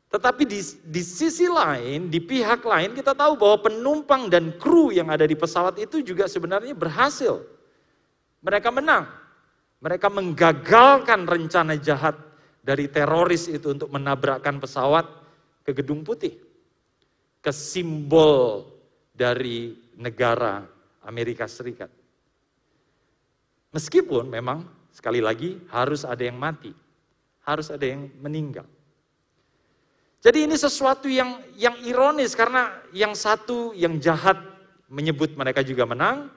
Tetapi 0.10 0.42
di, 0.48 0.58
di 0.90 1.02
sisi 1.06 1.46
lain, 1.46 2.10
di 2.10 2.18
pihak 2.18 2.66
lain 2.66 2.98
kita 2.98 3.14
tahu 3.14 3.38
bahwa 3.38 3.70
penumpang 3.70 4.26
dan 4.26 4.58
kru 4.58 4.90
yang 4.90 5.14
ada 5.14 5.28
di 5.28 5.38
pesawat 5.38 5.78
itu 5.78 6.02
juga 6.02 6.26
sebenarnya 6.26 6.74
berhasil. 6.74 7.46
Mereka 8.42 8.74
menang. 8.74 9.06
Mereka 9.80 10.08
menggagalkan 10.10 11.30
rencana 11.30 11.78
jahat 11.78 12.18
dari 12.70 12.86
teroris 12.86 13.50
itu 13.50 13.74
untuk 13.74 13.90
menabrakkan 13.90 14.62
pesawat 14.62 15.10
ke 15.66 15.74
Gedung 15.74 16.06
Putih. 16.06 16.38
Ke 17.42 17.50
simbol 17.50 18.70
dari 19.10 19.74
negara 19.98 20.62
Amerika 21.02 21.50
Serikat. 21.50 21.90
Meskipun 23.74 24.30
memang 24.30 24.70
sekali 24.94 25.18
lagi 25.18 25.58
harus 25.74 26.06
ada 26.06 26.22
yang 26.22 26.38
mati. 26.38 26.70
Harus 27.42 27.74
ada 27.74 27.90
yang 27.90 28.06
meninggal. 28.22 28.70
Jadi 30.22 30.46
ini 30.46 30.54
sesuatu 30.54 31.10
yang 31.10 31.42
yang 31.58 31.74
ironis 31.82 32.38
karena 32.38 32.86
yang 32.94 33.18
satu 33.18 33.74
yang 33.74 33.98
jahat 33.98 34.38
menyebut 34.92 35.34
mereka 35.34 35.64
juga 35.64 35.88
menang, 35.88 36.28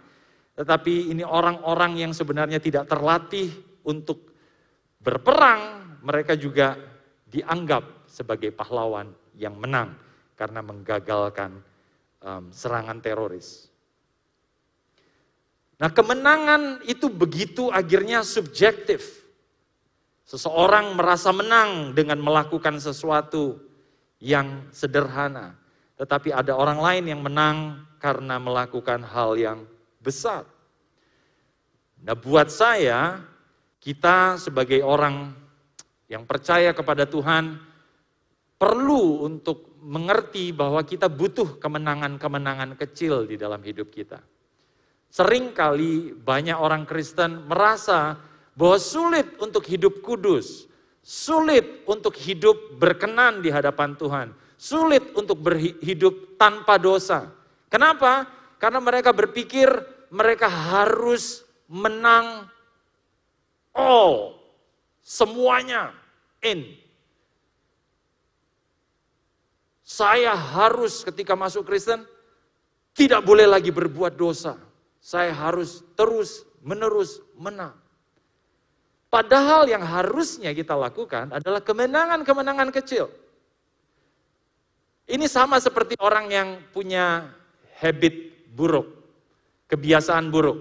tetapi 0.55 1.13
ini 1.13 1.27
orang-orang 1.27 1.99
yang 1.99 2.13
sebenarnya 2.15 2.63
tidak 2.63 2.87
terlatih 2.87 3.51
untuk 3.83 4.31
berperang, 5.03 5.82
mereka 6.03 6.35
juga 6.35 6.77
dianggap 7.31 8.05
sebagai 8.11 8.53
pahlawan 8.53 9.09
yang 9.39 9.57
menang 9.57 9.97
karena 10.37 10.61
menggagalkan 10.61 11.63
um, 12.21 12.53
serangan 12.53 13.01
teroris. 13.01 13.73
Nah, 15.81 15.91
kemenangan 15.91 16.85
itu 16.87 17.11
begitu 17.11 17.73
akhirnya 17.73 18.23
subjektif. 18.23 19.23
Seseorang 20.23 20.95
merasa 20.95 21.35
menang 21.35 21.91
dengan 21.97 22.23
melakukan 22.23 22.79
sesuatu 22.79 23.59
yang 24.23 24.71
sederhana. 24.71 25.59
Tetapi 25.99 26.31
ada 26.31 26.55
orang 26.55 26.79
lain 26.79 27.05
yang 27.11 27.21
menang 27.21 27.83
karena 27.99 28.39
melakukan 28.39 29.03
hal 29.03 29.35
yang 29.35 29.67
besar. 29.99 30.47
Nah 32.03 32.19
buat 32.19 32.51
saya, 32.51 33.23
kita 33.79 34.39
sebagai 34.39 34.83
orang 34.83 35.35
yang 36.13 36.29
percaya 36.29 36.77
kepada 36.77 37.09
Tuhan, 37.09 37.57
perlu 38.61 39.25
untuk 39.25 39.81
mengerti 39.81 40.53
bahwa 40.53 40.85
kita 40.85 41.09
butuh 41.09 41.57
kemenangan-kemenangan 41.57 42.77
kecil 42.77 43.25
di 43.25 43.41
dalam 43.41 43.65
hidup 43.65 43.89
kita. 43.89 44.21
Seringkali 45.09 46.21
banyak 46.21 46.57
orang 46.61 46.85
Kristen 46.85 47.49
merasa 47.49 48.21
bahwa 48.53 48.77
sulit 48.77 49.41
untuk 49.41 49.65
hidup 49.65 50.05
kudus, 50.05 50.69
Sulit 51.03 51.83
untuk 51.91 52.15
hidup 52.15 52.79
berkenan 52.79 53.43
di 53.43 53.51
hadapan 53.51 53.99
Tuhan. 53.99 54.31
Sulit 54.55 55.11
untuk 55.19 55.43
berhidup 55.43 56.39
tanpa 56.39 56.79
dosa. 56.79 57.27
Kenapa? 57.67 58.23
Karena 58.63 58.79
mereka 58.79 59.11
berpikir 59.11 59.67
mereka 60.15 60.47
harus 60.47 61.43
menang 61.67 62.47
all. 63.75 64.39
Semuanya 65.03 65.91
in. 66.45 66.67
Saya 69.83 70.35
harus 70.35 71.07
ketika 71.07 71.39
masuk 71.39 71.69
Kristen 71.69 72.05
tidak 72.93 73.25
boleh 73.25 73.49
lagi 73.49 73.73
berbuat 73.73 74.17
dosa. 74.17 74.59
Saya 75.03 75.33
harus 75.35 75.83
terus 75.97 76.45
menerus 76.63 77.19
menang. 77.35 77.75
Padahal 79.13 79.69
yang 79.69 79.85
harusnya 79.85 80.57
kita 80.57 80.73
lakukan 80.73 81.29
adalah 81.37 81.61
kemenangan-kemenangan 81.61 82.73
kecil. 82.73 83.13
Ini 85.05 85.29
sama 85.29 85.61
seperti 85.61 86.01
orang 86.01 86.33
yang 86.33 86.49
punya 86.73 87.29
habit 87.77 88.49
buruk, 88.55 88.89
kebiasaan 89.69 90.33
buruk. 90.33 90.57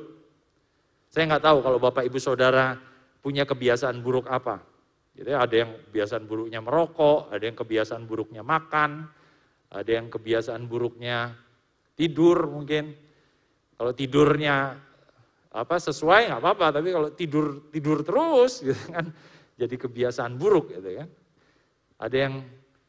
Saya 1.07 1.31
nggak 1.31 1.45
tahu 1.47 1.57
kalau 1.63 1.79
Bapak 1.79 2.03
Ibu 2.03 2.19
Saudara 2.19 2.75
punya 3.23 3.47
kebiasaan 3.47 4.03
buruk 4.03 4.27
apa. 4.27 4.70
Jadi 5.11 5.31
ada 5.35 5.55
yang 5.55 5.71
kebiasaan 5.89 6.23
buruknya 6.23 6.59
merokok, 6.63 7.29
ada 7.35 7.43
yang 7.43 7.57
kebiasaan 7.57 8.03
buruknya 8.07 8.41
makan, 8.47 9.11
ada 9.71 9.91
yang 9.91 10.07
kebiasaan 10.07 10.63
buruknya 10.65 11.35
tidur 11.99 12.47
mungkin. 12.47 12.95
Kalau 13.75 13.91
tidurnya 13.97 14.77
apa 15.51 15.75
sesuai 15.75 16.31
nggak 16.31 16.41
apa-apa, 16.41 16.67
tapi 16.79 16.89
kalau 16.95 17.09
tidur 17.11 17.67
tidur 17.73 18.07
terus 18.07 18.59
gitu 18.65 18.77
kan 18.93 19.11
jadi 19.59 19.75
kebiasaan 19.75 20.39
buruk 20.39 20.71
gitu 20.73 21.03
kan. 21.03 21.09
Ada 22.01 22.17
yang 22.17 22.33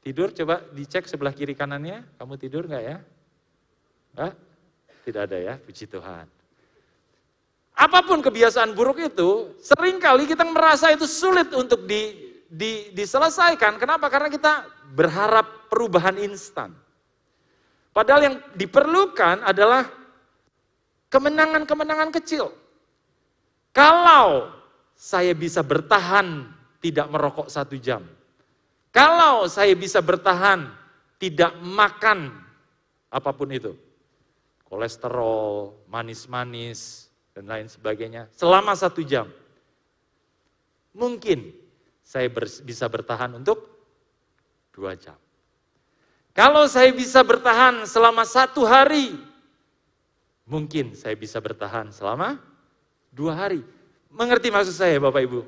tidur 0.01 0.33
coba 0.33 0.63
dicek 0.73 1.05
sebelah 1.11 1.35
kiri 1.35 1.53
kanannya, 1.53 2.17
kamu 2.17 2.35
tidur 2.39 2.65
nggak 2.71 2.85
ya? 2.85 2.97
Hah? 4.17 4.33
Tidak 5.03 5.23
ada 5.27 5.39
ya, 5.39 5.55
puji 5.59 5.91
Tuhan. 5.91 6.42
Apa 7.73 8.05
pun 8.05 8.21
kebiasaan 8.21 8.77
buruk 8.77 9.01
itu, 9.01 9.57
sering 9.59 9.97
kali 9.97 10.29
kita 10.29 10.45
merasa 10.45 10.93
itu 10.93 11.09
sulit 11.09 11.49
untuk 11.57 11.89
di, 11.89 12.13
di, 12.47 12.93
diselesaikan. 12.93 13.81
Kenapa? 13.81 14.13
Karena 14.13 14.29
kita 14.29 14.69
berharap 14.93 15.73
perubahan 15.73 16.21
instan. 16.21 16.77
Padahal 17.93 18.21
yang 18.29 18.37
diperlukan 18.57 19.45
adalah 19.45 19.89
kemenangan-kemenangan 21.13 22.13
kecil. 22.21 22.53
Kalau 23.73 24.53
saya 24.93 25.33
bisa 25.33 25.65
bertahan 25.65 26.49
tidak 26.81 27.09
merokok 27.09 27.49
satu 27.49 27.77
jam. 27.81 28.05
Kalau 28.93 29.49
saya 29.49 29.73
bisa 29.73 30.05
bertahan 30.05 30.69
tidak 31.17 31.57
makan 31.61 32.33
apa 33.09 33.31
pun 33.33 33.49
itu. 33.53 33.73
Kolesterol, 34.69 35.85
manis-manis, 35.89 37.12
dan 37.33 37.45
lain 37.49 37.67
sebagainya. 37.69 38.29
Selama 38.37 38.77
satu 38.77 39.01
jam. 39.05 39.29
Mungkin 40.93 41.53
saya 42.05 42.29
bisa 42.65 42.85
bertahan 42.89 43.33
untuk 43.33 43.65
dua 44.73 44.93
jam. 44.97 45.17
Kalau 46.33 46.65
saya 46.69 46.93
bisa 46.93 47.21
bertahan 47.25 47.85
selama 47.85 48.25
satu 48.25 48.65
hari, 48.65 49.17
Mungkin 50.53 50.99
saya 50.99 51.15
bisa 51.15 51.39
bertahan 51.39 51.95
selama 51.95 52.37
dua 53.15 53.33
hari. 53.47 53.63
Mengerti 54.11 54.51
maksud 54.51 54.75
saya 54.75 54.99
Bapak 54.99 55.23
Ibu? 55.25 55.41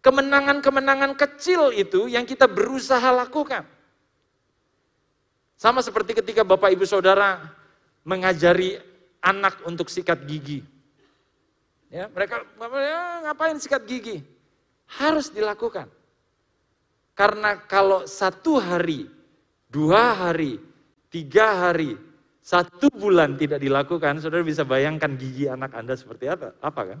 Kemenangan-kemenangan 0.00 1.12
kecil 1.18 1.76
itu 1.76 2.08
yang 2.08 2.24
kita 2.24 2.48
berusaha 2.48 3.04
lakukan. 3.12 3.68
Sama 5.60 5.84
seperti 5.84 6.16
ketika 6.16 6.40
Bapak 6.40 6.72
Ibu 6.72 6.88
Saudara 6.88 7.52
mengajari 8.00 8.80
anak 9.20 9.60
untuk 9.68 9.92
sikat 9.92 10.24
gigi. 10.24 10.64
Ya, 11.90 12.06
mereka 12.06 12.46
ya, 12.78 13.26
ngapain 13.26 13.58
sikat 13.58 13.82
gigi? 13.82 14.22
Harus 14.86 15.34
dilakukan. 15.34 15.90
Karena 17.18 17.58
kalau 17.66 18.06
satu 18.06 18.62
hari, 18.62 19.10
dua 19.66 20.14
hari, 20.14 20.62
tiga 21.10 21.68
hari, 21.68 21.98
satu 22.40 22.86
bulan 22.94 23.34
tidak 23.34 23.58
dilakukan, 23.58 24.22
saudara 24.22 24.46
bisa 24.46 24.62
bayangkan 24.62 25.18
gigi 25.18 25.50
anak 25.50 25.74
Anda 25.74 25.98
seperti 25.98 26.30
apa, 26.30 26.54
apa 26.62 26.82
kan? 26.94 27.00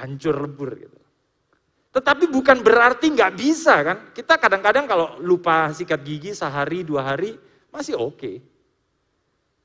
Hancur 0.00 0.36
lebur 0.48 0.80
gitu. 0.80 0.98
Tetapi 1.92 2.24
bukan 2.28 2.64
berarti 2.64 3.12
nggak 3.12 3.32
bisa 3.36 3.74
kan? 3.84 3.98
Kita 4.16 4.40
kadang-kadang 4.40 4.88
kalau 4.88 5.20
lupa 5.20 5.68
sikat 5.76 6.00
gigi 6.00 6.32
sehari, 6.32 6.84
dua 6.88 7.12
hari, 7.12 7.36
masih 7.68 8.00
oke. 8.00 8.16
Okay. 8.16 8.36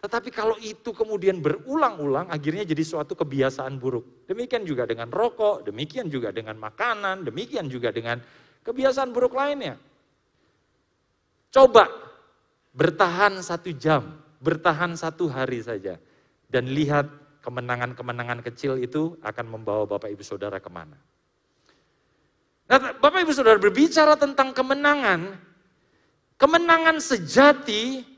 Tetapi 0.03 0.35
kalau 0.35 0.59
itu 0.59 0.91
kemudian 0.91 1.39
berulang-ulang, 1.39 2.27
akhirnya 2.27 2.67
jadi 2.67 2.83
suatu 2.83 3.15
kebiasaan 3.15 3.79
buruk. 3.79 4.27
Demikian 4.27 4.67
juga 4.67 4.83
dengan 4.83 5.07
rokok, 5.07 5.63
demikian 5.63 6.11
juga 6.11 6.35
dengan 6.35 6.59
makanan, 6.59 7.23
demikian 7.23 7.71
juga 7.71 7.87
dengan 7.95 8.19
kebiasaan 8.67 9.15
buruk 9.15 9.31
lainnya. 9.31 9.79
Coba 11.55 11.87
bertahan 12.75 13.39
satu 13.39 13.71
jam, 13.79 14.19
bertahan 14.43 14.91
satu 14.99 15.31
hari 15.31 15.63
saja. 15.63 15.95
Dan 16.51 16.75
lihat 16.75 17.07
kemenangan-kemenangan 17.39 18.43
kecil 18.43 18.83
itu 18.83 19.15
akan 19.23 19.55
membawa 19.55 19.87
Bapak 19.87 20.11
Ibu 20.11 20.23
Saudara 20.27 20.59
ke 20.59 20.67
mana. 20.67 20.99
Nah, 22.67 22.99
Bapak 22.99 23.23
Ibu 23.23 23.31
Saudara 23.31 23.55
berbicara 23.55 24.19
tentang 24.19 24.51
kemenangan, 24.51 25.39
kemenangan 26.35 26.99
sejati 26.99 28.12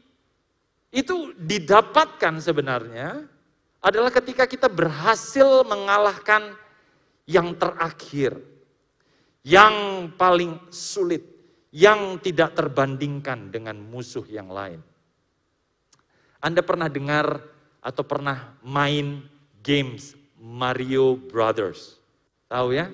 itu 0.95 1.35
didapatkan 1.35 2.39
sebenarnya 2.39 3.27
adalah 3.83 4.07
ketika 4.15 4.47
kita 4.47 4.71
berhasil 4.71 5.67
mengalahkan 5.67 6.55
yang 7.27 7.51
terakhir, 7.59 8.39
yang 9.43 10.07
paling 10.15 10.55
sulit, 10.71 11.21
yang 11.75 12.15
tidak 12.23 12.55
terbandingkan 12.55 13.51
dengan 13.51 13.75
musuh 13.75 14.23
yang 14.31 14.47
lain. 14.47 14.79
Anda 16.39 16.63
pernah 16.63 16.87
dengar 16.87 17.43
atau 17.83 18.03
pernah 18.07 18.55
main 18.63 19.19
games 19.59 20.15
Mario 20.39 21.19
Brothers? 21.19 21.99
Tahu 22.47 22.71
ya? 22.71 22.87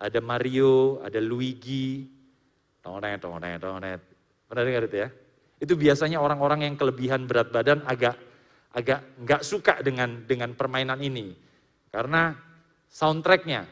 Ada 0.00 0.24
Mario, 0.24 1.04
ada 1.04 1.20
Luigi, 1.20 2.08
tonet, 2.80 3.20
tonet, 3.20 3.60
tonet. 3.60 4.00
Pernah 4.48 4.62
dengar 4.64 4.82
itu 4.88 4.96
ya? 5.04 5.10
Itu 5.58 5.74
biasanya 5.74 6.22
orang-orang 6.22 6.66
yang 6.66 6.74
kelebihan 6.78 7.26
berat 7.26 7.50
badan 7.50 7.82
agak 7.82 8.14
agak 8.72 9.00
nggak 9.18 9.42
suka 9.42 9.82
dengan 9.82 10.22
dengan 10.22 10.54
permainan 10.54 11.02
ini 11.02 11.34
karena 11.90 12.36
soundtracknya, 12.86 13.66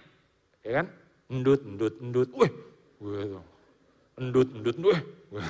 ya 0.67 0.73
kan? 0.83 0.87
Endut, 1.27 1.63
endut, 1.63 1.95
endut, 2.03 2.29
wih, 2.35 2.53
endut, 4.19 4.49
endut, 4.51 4.77
wih. 4.79 5.01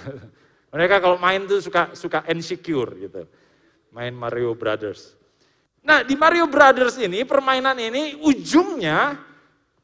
Mereka 0.76 1.00
kalau 1.00 1.16
main 1.16 1.46
tuh 1.48 1.62
suka 1.62 1.96
suka 1.96 2.26
insecure 2.28 2.92
gitu, 3.00 3.24
main 3.94 4.12
Mario 4.12 4.52
Brothers. 4.52 5.16
Nah 5.86 6.02
di 6.02 6.18
Mario 6.18 6.50
Brothers 6.50 6.98
ini 7.00 7.22
permainan 7.22 7.78
ini 7.78 8.18
ujungnya 8.18 9.14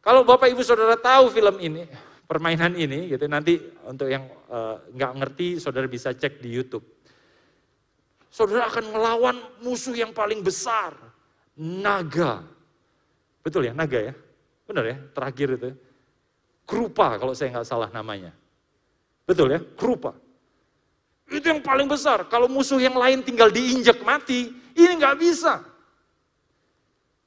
kalau 0.03 0.27
bapak 0.27 0.51
ibu 0.51 0.61
saudara 0.67 0.99
tahu 0.99 1.31
film 1.31 1.63
ini, 1.63 1.87
permainan 2.33 2.73
ini 2.73 3.13
gitu 3.13 3.29
nanti 3.29 3.61
untuk 3.85 4.09
yang 4.09 4.25
uh, 4.49 4.81
nggak 4.89 5.13
ngerti 5.21 5.61
saudara 5.61 5.85
bisa 5.85 6.17
cek 6.17 6.41
di 6.41 6.49
YouTube. 6.49 6.81
Saudara 8.33 8.73
akan 8.73 8.97
melawan 8.97 9.37
musuh 9.61 9.93
yang 9.93 10.17
paling 10.17 10.41
besar, 10.41 10.97
naga. 11.61 12.41
Betul 13.45 13.69
ya, 13.69 13.77
naga 13.77 14.01
ya? 14.01 14.17
Benar 14.65 14.85
ya, 14.89 14.97
terakhir 15.13 15.61
itu. 15.61 15.77
Krupa 16.65 17.21
kalau 17.21 17.37
saya 17.37 17.53
nggak 17.53 17.69
salah 17.69 17.93
namanya. 17.93 18.33
Betul 19.29 19.53
ya, 19.53 19.61
krupa. 19.77 20.17
Itu 21.29 21.53
yang 21.53 21.61
paling 21.61 21.85
besar. 21.85 22.25
Kalau 22.33 22.49
musuh 22.49 22.81
yang 22.81 22.97
lain 22.97 23.21
tinggal 23.21 23.53
diinjak 23.53 24.01
mati, 24.01 24.49
ini 24.73 24.93
nggak 24.97 25.21
bisa. 25.21 25.61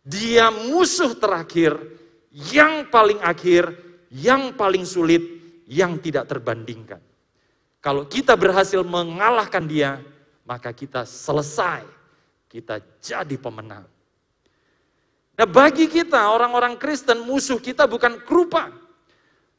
Dia 0.02 0.50
musuh 0.50 1.14
terakhir, 1.14 1.78
yang 2.34 2.90
paling 2.90 3.22
akhir, 3.22 3.85
yang 4.16 4.56
paling 4.56 4.88
sulit, 4.88 5.20
yang 5.68 6.00
tidak 6.00 6.32
terbandingkan. 6.32 7.04
Kalau 7.84 8.08
kita 8.08 8.40
berhasil 8.40 8.80
mengalahkan 8.82 9.68
dia, 9.68 10.00
maka 10.48 10.72
kita 10.72 11.04
selesai. 11.04 11.84
Kita 12.48 12.80
jadi 13.04 13.36
pemenang. 13.36 13.84
Nah 15.36 15.44
bagi 15.44 15.92
kita 15.92 16.32
orang-orang 16.32 16.80
Kristen, 16.80 17.28
musuh 17.28 17.60
kita 17.60 17.84
bukan 17.84 18.24
kerupa. 18.24 18.72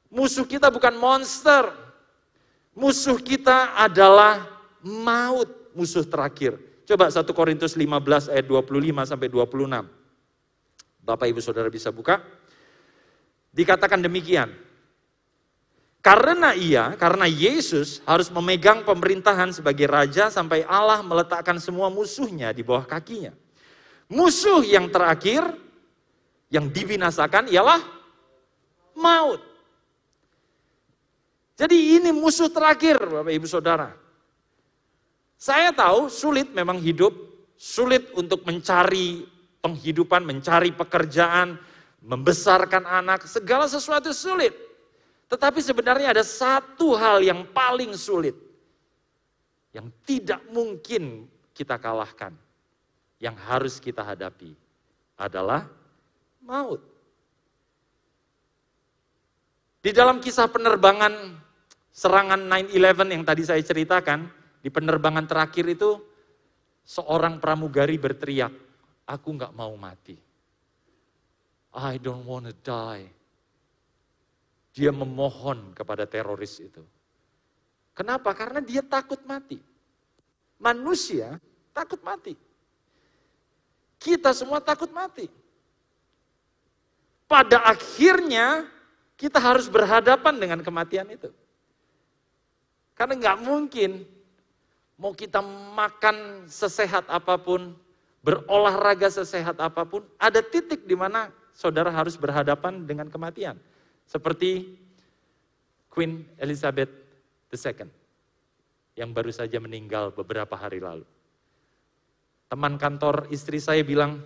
Musuh 0.08 0.48
kita 0.48 0.72
bukan 0.72 0.96
monster. 0.96 1.68
Musuh 2.72 3.20
kita 3.20 3.76
adalah 3.76 4.48
maut, 4.80 5.48
musuh 5.76 6.04
terakhir. 6.08 6.56
Coba 6.88 7.12
1 7.12 7.28
Korintus 7.36 7.76
15 7.76 8.32
ayat 8.32 8.46
25 8.48 9.04
sampai 9.04 9.28
26. 9.28 9.84
Bapak 11.04 11.26
Ibu 11.28 11.40
Saudara 11.44 11.68
bisa 11.68 11.92
buka. 11.92 12.24
Dikatakan 13.56 14.04
demikian. 14.04 14.52
Karena 16.04 16.54
ia, 16.54 16.94
karena 16.94 17.26
Yesus 17.26 18.04
harus 18.06 18.30
memegang 18.30 18.86
pemerintahan 18.86 19.50
sebagai 19.50 19.90
raja 19.90 20.30
sampai 20.30 20.62
Allah 20.68 21.02
meletakkan 21.02 21.58
semua 21.58 21.90
musuhnya 21.90 22.52
di 22.54 22.62
bawah 22.62 22.86
kakinya. 22.86 23.34
Musuh 24.06 24.62
yang 24.62 24.86
terakhir 24.86 25.42
yang 26.46 26.70
dibinasakan 26.70 27.50
ialah 27.50 27.82
maut. 28.94 29.42
Jadi 31.58 31.98
ini 31.98 32.14
musuh 32.14 32.52
terakhir 32.52 33.00
Bapak 33.02 33.32
Ibu 33.32 33.48
Saudara. 33.48 33.90
Saya 35.34 35.72
tahu 35.72 36.06
sulit 36.06 36.52
memang 36.52 36.78
hidup, 36.78 37.12
sulit 37.58 38.12
untuk 38.14 38.46
mencari 38.46 39.26
penghidupan, 39.58 40.22
mencari 40.22 40.70
pekerjaan, 40.70 41.58
membesarkan 42.06 42.86
anak, 42.86 43.26
segala 43.26 43.66
sesuatu 43.66 44.14
sulit. 44.14 44.54
Tetapi 45.26 45.58
sebenarnya 45.58 46.14
ada 46.14 46.22
satu 46.22 46.94
hal 46.94 47.18
yang 47.18 47.42
paling 47.50 47.90
sulit. 47.98 48.38
Yang 49.74 49.90
tidak 50.06 50.40
mungkin 50.54 51.26
kita 51.50 51.74
kalahkan. 51.82 52.30
Yang 53.18 53.36
harus 53.42 53.74
kita 53.82 54.06
hadapi 54.06 54.54
adalah 55.18 55.66
maut. 56.46 56.78
Di 59.82 59.90
dalam 59.90 60.22
kisah 60.22 60.46
penerbangan 60.46 61.42
serangan 61.90 62.38
9-11 62.46 63.14
yang 63.18 63.24
tadi 63.26 63.42
saya 63.42 63.62
ceritakan, 63.62 64.30
di 64.62 64.70
penerbangan 64.70 65.26
terakhir 65.26 65.66
itu 65.74 65.98
seorang 66.86 67.42
pramugari 67.42 67.98
berteriak, 67.98 68.52
aku 69.08 69.28
nggak 69.34 69.54
mau 69.54 69.74
mati. 69.74 70.25
I 71.76 72.00
don't 72.00 72.24
want 72.24 72.48
to 72.48 72.56
die. 72.64 73.04
Dia 74.72 74.88
memohon 74.88 75.76
kepada 75.76 76.08
teroris 76.08 76.56
itu. 76.64 76.80
Kenapa? 77.92 78.32
Karena 78.32 78.64
dia 78.64 78.80
takut 78.80 79.20
mati. 79.28 79.60
Manusia 80.56 81.36
takut 81.76 82.00
mati. 82.00 82.32
Kita 84.00 84.32
semua 84.32 84.60
takut 84.60 84.88
mati. 84.92 85.28
Pada 87.28 87.60
akhirnya 87.64 88.68
kita 89.16 89.40
harus 89.40 89.68
berhadapan 89.68 90.36
dengan 90.36 90.60
kematian 90.60 91.08
itu. 91.12 91.32
Karena 92.96 93.16
nggak 93.16 93.38
mungkin 93.44 94.04
mau 94.96 95.12
kita 95.12 95.40
makan 95.76 96.48
sesehat 96.48 97.04
apa 97.08 97.36
pun, 97.36 97.76
berolahraga 98.24 99.12
sesehat 99.12 99.60
apa 99.60 99.84
pun, 99.84 100.04
ada 100.16 100.40
titik 100.40 100.88
di 100.88 100.96
mana 100.96 101.28
saudara 101.56 101.88
harus 101.88 102.20
berhadapan 102.20 102.84
dengan 102.84 103.08
kematian. 103.08 103.56
Seperti 104.04 104.76
Queen 105.88 106.28
Elizabeth 106.36 106.92
II 107.48 107.88
yang 109.00 109.16
baru 109.16 109.32
saja 109.32 109.56
meninggal 109.56 110.12
beberapa 110.12 110.52
hari 110.52 110.84
lalu. 110.84 111.08
Teman 112.52 112.76
kantor 112.76 113.32
istri 113.32 113.56
saya 113.56 113.80
bilang, 113.80 114.20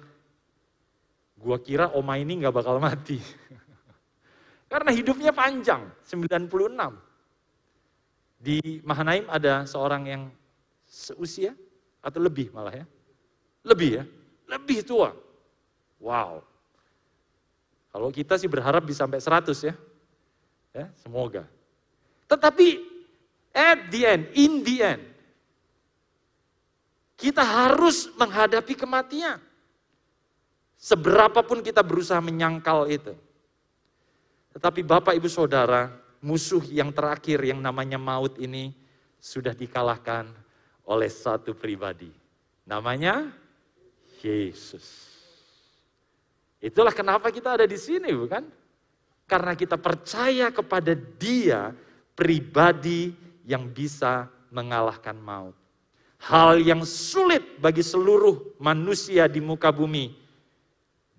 gua 1.38 1.62
kira 1.62 1.94
oma 1.94 2.18
ini 2.18 2.42
nggak 2.42 2.52
bakal 2.52 2.82
mati. 2.82 3.16
Karena 4.70 4.90
hidupnya 4.90 5.30
panjang, 5.30 5.86
96. 6.02 6.50
Di 8.40 8.82
Mahanaim 8.82 9.30
ada 9.30 9.64
seorang 9.64 10.02
yang 10.10 10.22
seusia 10.84 11.54
atau 12.02 12.18
lebih 12.18 12.50
malah 12.50 12.82
ya. 12.82 12.86
Lebih 13.62 13.90
ya, 14.02 14.04
lebih 14.50 14.82
tua. 14.82 15.14
Wow, 16.00 16.49
kalau 17.90 18.08
kita 18.14 18.38
sih 18.38 18.46
berharap 18.46 18.86
bisa 18.86 19.06
sampai 19.06 19.18
100 19.18 19.68
ya. 19.68 19.74
Ya, 20.70 20.86
semoga. 21.02 21.44
Tetapi 22.30 22.78
at 23.50 23.90
the 23.90 24.00
end, 24.06 24.22
in 24.38 24.62
the 24.62 24.76
end, 24.78 25.02
Kita 27.20 27.44
harus 27.44 28.08
menghadapi 28.16 28.72
kematian. 28.72 29.36
Seberapapun 30.80 31.60
kita 31.60 31.84
berusaha 31.84 32.16
menyangkal 32.16 32.88
itu. 32.88 33.12
Tetapi 34.56 34.80
Bapak 34.80 35.12
Ibu 35.20 35.28
Saudara, 35.28 35.92
musuh 36.24 36.64
yang 36.72 36.88
terakhir 36.96 37.44
yang 37.44 37.60
namanya 37.60 38.00
maut 38.00 38.40
ini 38.40 38.72
sudah 39.20 39.52
dikalahkan 39.52 40.32
oleh 40.88 41.12
satu 41.12 41.52
pribadi. 41.52 42.08
Namanya 42.64 43.28
Yesus. 44.24 45.09
Itulah 46.60 46.92
kenapa 46.92 47.32
kita 47.32 47.56
ada 47.56 47.64
di 47.64 47.80
sini, 47.80 48.12
bukan? 48.12 48.44
Karena 49.24 49.56
kita 49.56 49.80
percaya 49.80 50.52
kepada 50.52 50.92
Dia 50.92 51.72
pribadi 52.12 53.16
yang 53.48 53.64
bisa 53.72 54.28
mengalahkan 54.52 55.16
maut. 55.16 55.56
Hal 56.20 56.60
yang 56.60 56.84
sulit 56.84 57.56
bagi 57.56 57.80
seluruh 57.80 58.60
manusia 58.60 59.24
di 59.24 59.40
muka 59.40 59.72
bumi, 59.72 60.12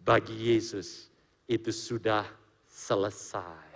bagi 0.05 0.53
Yesus 0.53 1.09
itu 1.49 1.73
sudah 1.73 2.21
selesai. 2.69 3.69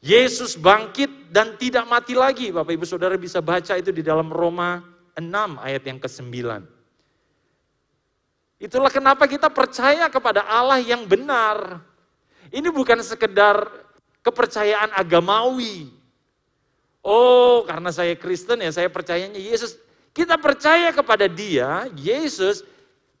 Yesus 0.00 0.56
bangkit 0.56 1.34
dan 1.34 1.60
tidak 1.60 1.84
mati 1.88 2.14
lagi. 2.16 2.48
Bapak 2.54 2.72
Ibu 2.72 2.86
Saudara 2.88 3.18
bisa 3.20 3.44
baca 3.44 3.74
itu 3.76 3.90
di 3.90 4.00
dalam 4.00 4.32
Roma 4.32 4.80
6 5.18 5.24
ayat 5.60 5.82
yang 5.82 5.98
ke-9. 5.98 6.75
Itulah 8.56 8.88
kenapa 8.88 9.28
kita 9.28 9.52
percaya 9.52 10.08
kepada 10.08 10.44
Allah 10.48 10.80
yang 10.80 11.04
benar. 11.04 11.84
Ini 12.48 12.72
bukan 12.72 13.04
sekedar 13.04 13.68
kepercayaan 14.24 14.96
agamawi. 14.96 15.92
Oh, 17.06 17.62
karena 17.62 17.94
saya 17.94 18.18
Kristen 18.18 18.64
ya 18.64 18.72
saya 18.74 18.90
percayanya 18.90 19.38
Yesus. 19.38 19.78
Kita 20.10 20.34
percaya 20.40 20.90
kepada 20.90 21.30
dia, 21.30 21.86
Yesus, 21.94 22.64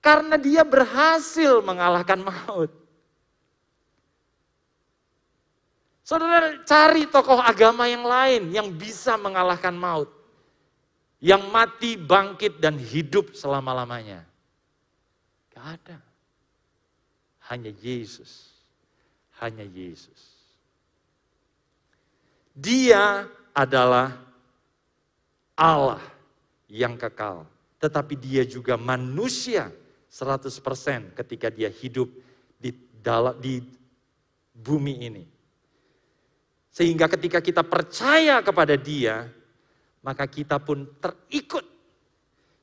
karena 0.02 0.34
dia 0.34 0.66
berhasil 0.66 1.62
mengalahkan 1.62 2.18
maut. 2.18 2.72
Saudara 6.02 6.58
cari 6.66 7.06
tokoh 7.06 7.38
agama 7.38 7.86
yang 7.86 8.02
lain 8.02 8.42
yang 8.50 8.68
bisa 8.74 9.14
mengalahkan 9.14 9.74
maut. 9.74 10.10
Yang 11.22 11.42
mati, 11.50 11.90
bangkit, 11.94 12.58
dan 12.58 12.78
hidup 12.78 13.34
selama-lamanya. 13.38 14.25
Ada. 15.66 15.98
Hanya 17.50 17.74
Yesus. 17.82 18.54
Hanya 19.42 19.66
Yesus. 19.66 20.38
Dia 22.54 23.26
adalah 23.50 24.14
Allah 25.58 26.00
yang 26.70 26.94
kekal. 26.94 27.42
Tetapi 27.82 28.14
dia 28.14 28.46
juga 28.46 28.78
manusia 28.78 29.68
100% 30.06 31.12
ketika 31.18 31.50
dia 31.50 31.68
hidup 31.68 32.08
di, 32.56 32.70
dalam, 33.02 33.36
di 33.42 33.60
bumi 34.54 34.94
ini. 35.02 35.24
Sehingga 36.70 37.10
ketika 37.10 37.42
kita 37.42 37.66
percaya 37.66 38.40
kepada 38.40 38.78
dia, 38.78 39.28
maka 40.00 40.24
kita 40.30 40.62
pun 40.62 40.86
terikut. 41.02 41.64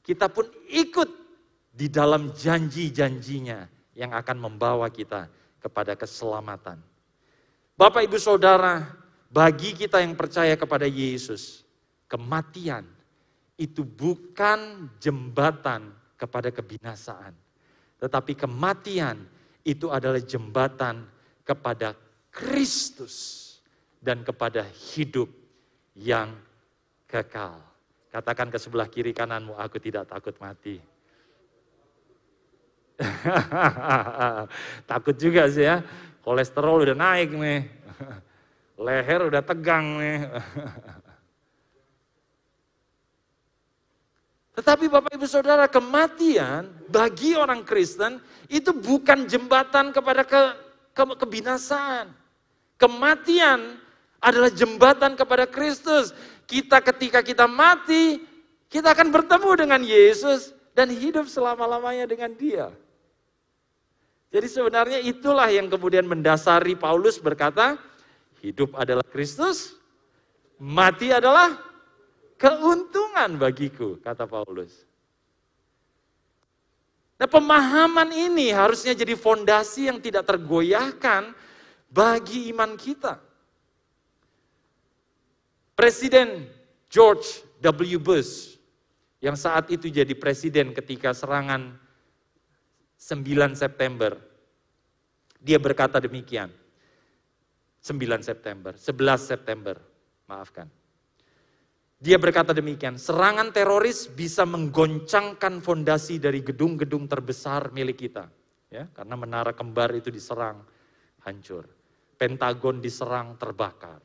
Kita 0.02 0.30
pun 0.30 0.50
ikut 0.72 1.23
di 1.74 1.90
dalam 1.90 2.30
janji-janjinya 2.30 3.66
yang 3.98 4.14
akan 4.14 4.38
membawa 4.38 4.94
kita 4.94 5.26
kepada 5.58 5.98
keselamatan. 5.98 6.78
Bapak, 7.74 8.06
Ibu, 8.06 8.22
Saudara, 8.22 8.86
bagi 9.34 9.74
kita 9.74 9.98
yang 9.98 10.14
percaya 10.14 10.54
kepada 10.54 10.86
Yesus, 10.86 11.66
kematian 12.06 12.86
itu 13.58 13.82
bukan 13.82 14.94
jembatan 15.02 15.90
kepada 16.14 16.54
kebinasaan. 16.54 17.34
Tetapi 17.98 18.38
kematian 18.38 19.26
itu 19.66 19.90
adalah 19.90 20.22
jembatan 20.22 21.10
kepada 21.42 21.98
Kristus 22.30 23.42
dan 23.98 24.22
kepada 24.22 24.62
hidup 24.94 25.32
yang 25.98 26.38
kekal. 27.10 27.58
Katakan 28.14 28.54
ke 28.54 28.62
sebelah 28.62 28.86
kiri 28.86 29.10
kananmu, 29.10 29.58
aku 29.58 29.82
tidak 29.82 30.06
takut 30.06 30.38
mati. 30.38 30.93
takut 34.90 35.16
juga 35.18 35.50
sih 35.50 35.66
ya, 35.66 35.82
kolesterol 36.22 36.86
udah 36.90 36.98
naik 36.98 37.34
nih. 37.34 37.62
Leher 38.86 39.30
udah 39.30 39.42
tegang 39.46 40.02
nih. 40.02 40.26
Tetapi 44.54 44.86
Bapak 44.86 45.18
Ibu 45.18 45.26
Saudara, 45.26 45.66
kematian 45.66 46.70
bagi 46.86 47.34
orang 47.34 47.66
Kristen 47.66 48.22
itu 48.46 48.70
bukan 48.70 49.26
jembatan 49.26 49.90
kepada 49.90 50.22
ke, 50.22 50.42
ke, 50.94 51.04
kebinasaan. 51.26 52.14
Kematian 52.78 53.82
adalah 54.22 54.54
jembatan 54.54 55.18
kepada 55.18 55.50
Kristus. 55.50 56.14
Kita 56.46 56.86
ketika 56.86 57.26
kita 57.26 57.50
mati, 57.50 58.22
kita 58.70 58.94
akan 58.94 59.10
bertemu 59.10 59.52
dengan 59.58 59.82
Yesus 59.82 60.54
dan 60.78 60.94
hidup 60.94 61.26
selama-lamanya 61.26 62.06
dengan 62.06 62.30
dia. 62.38 62.70
Jadi 64.34 64.48
sebenarnya 64.50 64.98
itulah 64.98 65.46
yang 65.54 65.70
kemudian 65.70 66.10
mendasari 66.10 66.74
Paulus 66.74 67.22
berkata, 67.22 67.78
Hidup 68.42 68.74
adalah 68.74 69.06
Kristus, 69.06 69.78
mati 70.58 71.14
adalah 71.14 71.54
keuntungan 72.36 73.38
bagiku, 73.38 74.02
kata 74.02 74.26
Paulus. 74.26 74.90
Nah 77.22 77.30
pemahaman 77.30 78.10
ini 78.12 78.52
harusnya 78.52 78.92
jadi 78.98 79.16
fondasi 79.16 79.88
yang 79.88 80.02
tidak 80.02 80.28
tergoyahkan 80.28 81.32
bagi 81.88 82.52
iman 82.52 82.76
kita. 82.76 83.22
Presiden 85.78 86.50
George 86.90 87.46
W. 87.64 87.96
Bush 88.02 88.60
yang 89.24 89.40
saat 89.40 89.72
itu 89.72 89.88
jadi 89.88 90.12
presiden 90.18 90.76
ketika 90.76 91.16
serangan 91.16 91.80
9 93.04 93.52
September, 93.52 94.16
dia 95.44 95.60
berkata 95.60 96.00
demikian, 96.00 96.48
9 97.84 98.00
September, 98.24 98.80
11 98.80 99.20
September, 99.20 99.76
maafkan. 100.32 100.72
Dia 102.00 102.16
berkata 102.16 102.56
demikian, 102.56 102.96
serangan 102.96 103.52
teroris 103.52 104.08
bisa 104.08 104.48
menggoncangkan 104.48 105.60
fondasi 105.60 106.20
dari 106.20 106.40
gedung-gedung 106.44 107.08
terbesar 107.12 107.76
milik 107.76 108.08
kita. 108.08 108.28
Ya, 108.72 108.88
karena 108.96 109.20
menara 109.20 109.52
kembar 109.52 109.92
itu 109.96 110.08
diserang, 110.08 110.64
hancur. 111.28 111.68
Pentagon 112.16 112.80
diserang, 112.80 113.36
terbakar. 113.36 114.00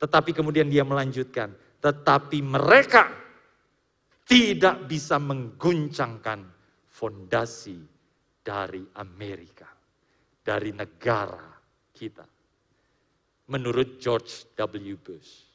Tetapi 0.00 0.32
kemudian 0.32 0.68
dia 0.72 0.84
melanjutkan, 0.84 1.52
tetapi 1.80 2.40
mereka 2.40 3.08
tidak 4.24 4.88
bisa 4.88 5.20
mengguncangkan 5.20 6.59
fondasi 6.90 7.78
dari 8.42 8.82
Amerika, 8.98 9.70
dari 10.42 10.74
negara 10.74 11.54
kita. 11.94 12.26
Menurut 13.50 13.98
George 14.02 14.46
W. 14.58 14.94
Bush. 14.98 15.50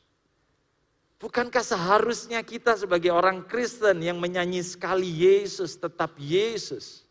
Bukankah 1.15 1.63
seharusnya 1.63 2.43
kita 2.43 2.75
sebagai 2.75 3.07
orang 3.07 3.47
Kristen 3.47 4.03
yang 4.03 4.19
menyanyi 4.19 4.59
sekali 4.59 5.07
Yesus, 5.07 5.79
tetap 5.79 6.11
Yesus, 6.19 7.07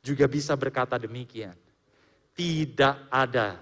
juga 0.00 0.30
bisa 0.30 0.54
berkata 0.54 0.94
demikian. 0.94 1.54
Tidak 2.32 3.10
ada 3.10 3.58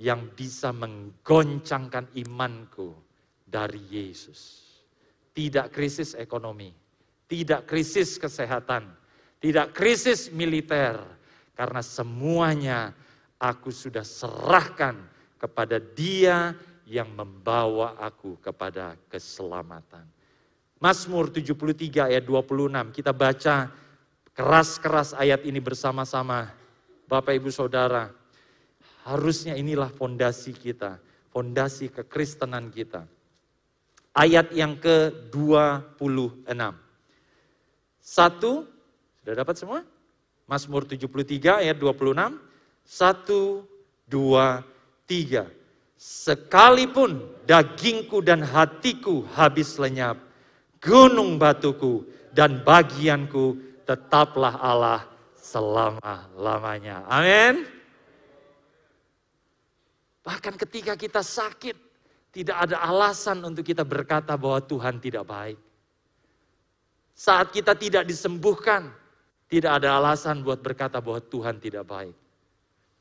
yang 0.00 0.32
bisa 0.32 0.72
menggoncangkan 0.72 2.16
imanku 2.16 2.96
dari 3.44 3.78
Yesus. 3.92 4.64
Tidak 5.36 5.68
krisis 5.68 6.16
ekonomi, 6.16 6.72
tidak 7.28 7.68
krisis 7.68 8.16
kesehatan, 8.16 8.88
tidak 9.40 9.76
krisis 9.76 10.32
militer, 10.32 11.00
karena 11.56 11.80
semuanya 11.80 12.92
aku 13.36 13.68
sudah 13.72 14.04
serahkan 14.04 14.96
kepada 15.36 15.76
dia 15.80 16.56
yang 16.86 17.10
membawa 17.12 17.98
aku 17.98 18.38
kepada 18.38 18.94
keselamatan. 19.10 20.06
Mazmur 20.78 21.32
73 21.32 22.12
ayat 22.12 22.24
26, 22.24 22.92
kita 22.92 23.12
baca 23.16 23.72
keras-keras 24.36 25.16
ayat 25.16 25.42
ini 25.48 25.58
bersama-sama. 25.58 26.52
Bapak 27.08 27.32
Ibu 27.40 27.48
Saudara, 27.48 28.12
harusnya 29.08 29.56
inilah 29.56 29.88
fondasi 29.88 30.52
kita, 30.52 31.00
fondasi 31.32 31.88
kekristenan 31.88 32.68
kita. 32.68 33.08
Ayat 34.12 34.52
yang 34.52 34.76
ke-26. 34.80 36.48
Satu, 38.00 38.68
sudah 39.26 39.42
dapat 39.42 39.58
semua? 39.58 39.82
Mazmur 40.46 40.86
73 40.86 41.66
ayat 41.66 41.74
26. 41.82 42.38
Satu, 42.86 43.66
dua, 44.06 44.62
tiga. 45.02 45.50
Sekalipun 45.98 47.26
dagingku 47.42 48.22
dan 48.22 48.46
hatiku 48.46 49.26
habis 49.34 49.82
lenyap, 49.82 50.22
gunung 50.78 51.42
batuku 51.42 52.06
dan 52.30 52.62
bagianku 52.62 53.58
tetaplah 53.82 54.62
Allah 54.62 55.02
selama-lamanya. 55.34 57.02
Amin. 57.10 57.66
Bahkan 60.22 60.54
ketika 60.54 60.94
kita 60.94 61.26
sakit, 61.26 61.74
tidak 62.30 62.62
ada 62.62 62.78
alasan 62.78 63.42
untuk 63.42 63.66
kita 63.66 63.82
berkata 63.82 64.38
bahwa 64.38 64.62
Tuhan 64.62 65.02
tidak 65.02 65.26
baik. 65.26 65.58
Saat 67.10 67.50
kita 67.50 67.74
tidak 67.74 68.06
disembuhkan, 68.06 68.94
tidak 69.46 69.78
ada 69.82 69.94
alasan 69.98 70.42
buat 70.42 70.58
berkata 70.58 70.98
bahwa 70.98 71.22
Tuhan 71.22 71.62
tidak 71.62 71.86
baik. 71.86 72.16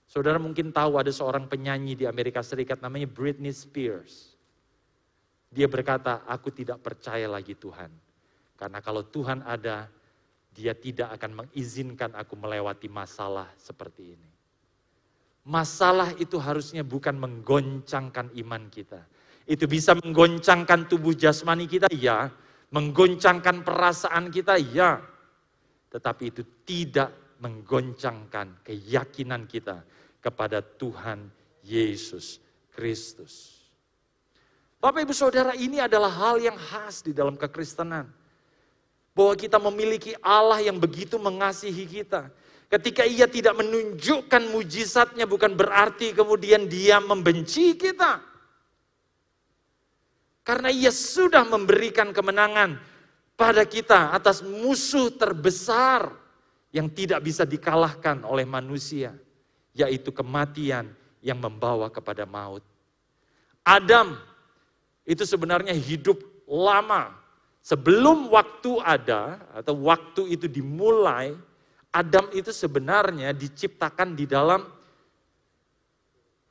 Saudara 0.05 0.37
mungkin 0.37 0.69
tahu 0.69 1.01
ada 1.01 1.09
seorang 1.09 1.49
penyanyi 1.49 1.97
di 1.97 2.05
Amerika 2.05 2.45
Serikat 2.45 2.77
namanya 2.85 3.09
Britney 3.09 3.49
Spears. 3.49 4.37
Dia 5.49 5.65
berkata, 5.65 6.21
aku 6.29 6.53
tidak 6.53 6.85
percaya 6.85 7.25
lagi 7.25 7.57
Tuhan. 7.57 7.89
Karena 8.53 8.79
kalau 8.79 9.01
Tuhan 9.01 9.41
ada, 9.41 9.89
dia 10.53 10.77
tidak 10.77 11.17
akan 11.17 11.43
mengizinkan 11.43 12.13
aku 12.13 12.37
melewati 12.37 12.87
masalah 12.87 13.49
seperti 13.57 14.13
ini. 14.15 14.29
Masalah 15.45 16.13
itu 16.21 16.37
harusnya 16.37 16.81
bukan 16.85 17.17
menggoncangkan 17.17 18.33
iman 18.45 18.69
kita. 18.69 19.01
Itu 19.45 19.65
bisa 19.69 19.93
menggoncangkan 19.97 20.89
tubuh 20.89 21.13
jasmani 21.13 21.69
kita, 21.69 21.89
ya. 21.93 22.29
Menggoncangkan 22.73 23.61
perasaan 23.61 24.33
kita, 24.33 24.57
ya. 24.57 25.14
Tetapi 25.95 26.23
itu 26.27 26.43
tidak 26.67 27.39
menggoncangkan 27.39 28.67
keyakinan 28.67 29.47
kita 29.47 29.79
kepada 30.19 30.59
Tuhan 30.59 31.31
Yesus 31.63 32.43
Kristus. 32.75 33.63
Bapak 34.83 35.07
ibu 35.07 35.15
saudara 35.15 35.55
ini 35.55 35.79
adalah 35.79 36.11
hal 36.11 36.43
yang 36.43 36.59
khas 36.59 36.99
di 36.99 37.15
dalam 37.15 37.39
kekristenan 37.39 38.11
bahwa 39.15 39.33
kita 39.39 39.55
memiliki 39.55 40.11
Allah 40.19 40.59
yang 40.59 40.75
begitu 40.75 41.15
mengasihi 41.15 41.87
kita. 41.87 42.27
Ketika 42.67 43.07
ia 43.07 43.23
tidak 43.23 43.55
menunjukkan 43.55 44.51
mujizatnya 44.51 45.23
bukan 45.23 45.55
berarti 45.55 46.11
kemudian 46.11 46.67
dia 46.67 46.99
membenci 46.99 47.79
kita. 47.79 48.19
Karena 50.43 50.69
ia 50.69 50.91
sudah 50.91 51.47
memberikan 51.47 52.11
kemenangan 52.11 52.77
pada 53.35 53.67
kita 53.67 54.15
atas 54.15 54.39
musuh 54.41 55.11
terbesar 55.11 56.11
yang 56.71 56.91
tidak 56.91 57.23
bisa 57.23 57.43
dikalahkan 57.43 58.23
oleh 58.23 58.43
manusia, 58.43 59.15
yaitu 59.71 60.11
kematian 60.11 60.91
yang 61.19 61.39
membawa 61.39 61.87
kepada 61.87 62.27
maut. 62.27 62.63
Adam 63.63 64.15
itu 65.07 65.23
sebenarnya 65.23 65.71
hidup 65.75 66.19
lama 66.47 67.25
Sebelum 67.65 68.29
waktu 68.29 68.77
ada 68.85 69.41
atau 69.57 69.73
waktu 69.89 70.37
itu 70.37 70.45
dimulai, 70.45 71.33
Adam 71.89 72.29
itu 72.29 72.53
sebenarnya 72.53 73.33
diciptakan 73.33 74.13
di 74.13 74.29
dalam 74.29 74.69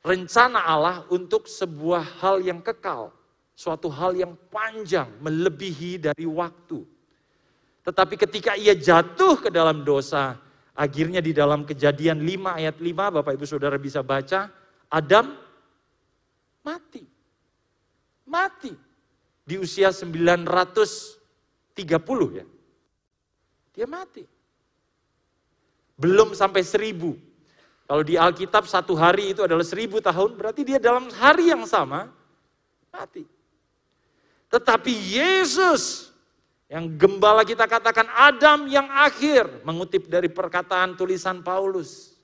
rencana 0.02 0.66
Allah 0.66 1.06
untuk 1.14 1.46
sebuah 1.46 2.18
hal 2.18 2.42
yang 2.42 2.58
kekal, 2.58 3.14
suatu 3.54 3.86
hal 3.88 4.18
yang 4.18 4.34
panjang, 4.50 5.08
melebihi 5.22 6.02
dari 6.02 6.26
waktu. 6.26 6.82
Tetapi 7.86 8.14
ketika 8.18 8.58
ia 8.58 8.74
jatuh 8.74 9.38
ke 9.38 9.48
dalam 9.48 9.86
dosa, 9.86 10.36
akhirnya 10.74 11.22
di 11.22 11.30
dalam 11.30 11.62
kejadian 11.62 12.18
5 12.20 12.58
ayat 12.58 12.76
5, 12.82 13.14
Bapak 13.14 13.32
Ibu 13.38 13.46
Saudara 13.46 13.78
bisa 13.78 14.02
baca, 14.02 14.50
Adam 14.90 15.38
mati. 16.66 17.06
Mati 18.24 18.72
di 19.44 19.60
usia 19.60 19.92
930 19.92 22.40
ya. 22.40 22.46
Dia 23.76 23.86
mati. 23.86 24.24
Belum 25.94 26.34
sampai 26.34 26.66
seribu. 26.66 27.14
Kalau 27.84 28.00
di 28.00 28.16
Alkitab 28.16 28.64
satu 28.64 28.96
hari 28.96 29.36
itu 29.36 29.44
adalah 29.44 29.62
seribu 29.62 30.00
tahun, 30.00 30.40
berarti 30.40 30.64
dia 30.64 30.80
dalam 30.80 31.12
hari 31.12 31.52
yang 31.52 31.68
sama 31.68 32.08
mati. 32.88 33.28
Tetapi 34.54 34.94
Yesus 34.94 36.14
yang 36.70 36.94
gembala 36.94 37.42
kita 37.42 37.66
katakan 37.66 38.06
Adam 38.14 38.70
yang 38.70 38.86
akhir, 38.86 39.66
mengutip 39.66 40.06
dari 40.06 40.30
perkataan 40.30 40.94
tulisan 40.94 41.42
Paulus. 41.42 42.14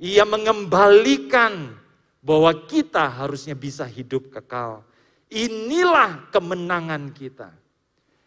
Ia 0.00 0.24
mengembalikan 0.24 1.76
bahwa 2.24 2.48
kita 2.64 3.04
harusnya 3.12 3.52
bisa 3.52 3.84
hidup 3.84 4.32
kekal. 4.32 4.80
Inilah 5.28 6.32
kemenangan 6.32 7.12
kita. 7.12 7.52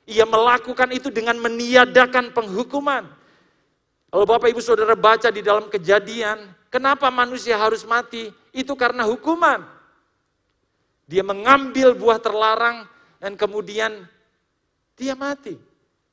Ia 0.06 0.30
melakukan 0.30 0.94
itu 0.94 1.10
dengan 1.10 1.42
meniadakan 1.42 2.30
penghukuman. 2.38 3.10
Kalau 4.14 4.26
Bapak 4.30 4.54
Ibu 4.54 4.62
Saudara 4.62 4.94
baca 4.94 5.34
di 5.34 5.42
dalam 5.42 5.74
kejadian, 5.74 6.54
kenapa 6.70 7.10
manusia 7.10 7.58
harus 7.58 7.82
mati? 7.82 8.30
Itu 8.54 8.78
karena 8.78 9.10
hukuman. 9.10 9.66
Dia 11.08 11.24
mengambil 11.24 11.96
buah 11.96 12.20
terlarang 12.20 12.91
dan 13.22 13.38
kemudian 13.38 14.10
dia 14.98 15.14
mati. 15.14 15.56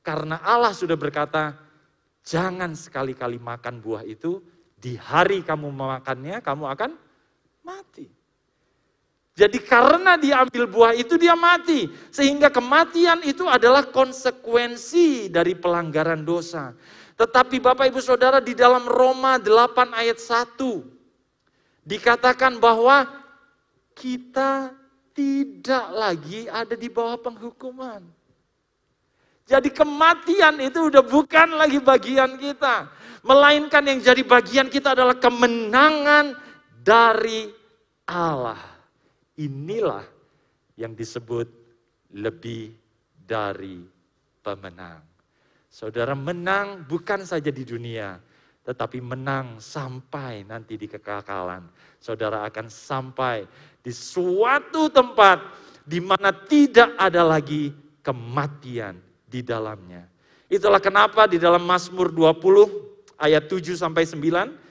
Karena 0.05 0.37
Allah 0.45 0.71
sudah 0.71 0.93
berkata, 0.93 1.57
jangan 2.21 2.77
sekali-kali 2.77 3.41
makan 3.41 3.81
buah 3.81 4.05
itu, 4.05 4.39
di 4.77 4.95
hari 4.95 5.41
kamu 5.41 5.73
memakannya, 5.73 6.39
kamu 6.39 6.69
akan 6.69 6.91
mati. 7.65 8.07
Jadi 9.39 9.59
karena 9.63 10.19
dia 10.19 10.43
ambil 10.43 10.67
buah 10.67 10.93
itu 10.93 11.15
dia 11.15 11.33
mati. 11.33 11.87
Sehingga 12.11 12.51
kematian 12.51 13.23
itu 13.23 13.47
adalah 13.47 13.87
konsekuensi 13.87 15.31
dari 15.31 15.55
pelanggaran 15.55 16.27
dosa. 16.27 16.75
Tetapi 17.15 17.59
Bapak 17.63 17.87
Ibu 17.87 18.03
Saudara 18.03 18.43
di 18.43 18.51
dalam 18.51 18.83
Roma 18.87 19.39
8 19.39 19.95
ayat 19.95 20.19
1 20.19 20.59
dikatakan 21.87 22.59
bahwa 22.59 23.07
kita 23.95 24.75
tidak 25.13 25.85
lagi 25.91 26.47
ada 26.49 26.73
di 26.73 26.87
bawah 26.87 27.19
penghukuman. 27.19 28.01
Jadi 29.49 29.73
kematian 29.73 30.61
itu 30.61 30.93
udah 30.93 31.01
bukan 31.01 31.57
lagi 31.57 31.81
bagian 31.81 32.37
kita. 32.37 32.85
Melainkan 33.25 33.81
yang 33.81 33.99
jadi 33.99 34.21
bagian 34.21 34.69
kita 34.69 34.93
adalah 34.93 35.17
kemenangan 35.17 36.37
dari 36.85 37.49
Allah. 38.05 38.61
Inilah 39.41 40.05
yang 40.77 40.93
disebut 40.93 41.49
lebih 42.13 42.77
dari 43.25 43.81
pemenang. 44.45 45.01
Saudara 45.69 46.17
menang 46.17 46.85
bukan 46.85 47.25
saja 47.25 47.53
di 47.53 47.61
dunia, 47.61 48.17
tetapi 48.65 49.01
menang 49.01 49.61
sampai 49.61 50.45
nanti 50.45 50.77
di 50.77 50.89
kekekalan. 50.89 51.65
Saudara 52.01 52.45
akan 52.49 52.69
sampai 52.69 53.45
di 53.79 53.91
suatu 53.95 54.91
tempat 54.91 55.41
di 55.87 55.99
mana 56.03 56.29
tidak 56.33 56.93
ada 56.99 57.25
lagi 57.25 57.73
kematian 58.05 58.99
di 59.25 59.41
dalamnya. 59.41 60.05
Itulah 60.49 60.81
kenapa 60.81 61.29
di 61.29 61.37
dalam 61.37 61.61
Mazmur 61.65 62.09
20 62.09 63.21
ayat 63.21 63.45
7 63.45 63.77
sampai 63.77 64.03
9 64.05 64.69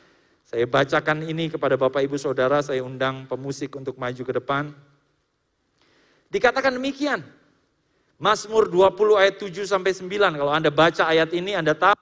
saya 0.49 0.64
bacakan 0.64 1.29
ini 1.29 1.53
kepada 1.53 1.77
Bapak 1.77 2.01
Ibu 2.09 2.16
Saudara, 2.16 2.64
saya 2.64 2.81
undang 2.81 3.29
pemusik 3.29 3.77
untuk 3.77 4.01
maju 4.01 4.23
ke 4.25 4.33
depan. 4.33 4.73
Dikatakan 6.33 6.73
demikian. 6.73 7.21
Mazmur 8.16 8.64
20 8.73 9.21
ayat 9.21 9.37
7 9.37 9.68
sampai 9.68 9.92
9. 9.92 10.40
Kalau 10.40 10.49
Anda 10.49 10.73
baca 10.73 11.05
ayat 11.05 11.37
ini 11.37 11.53
Anda 11.53 11.77
tahu 11.77 12.01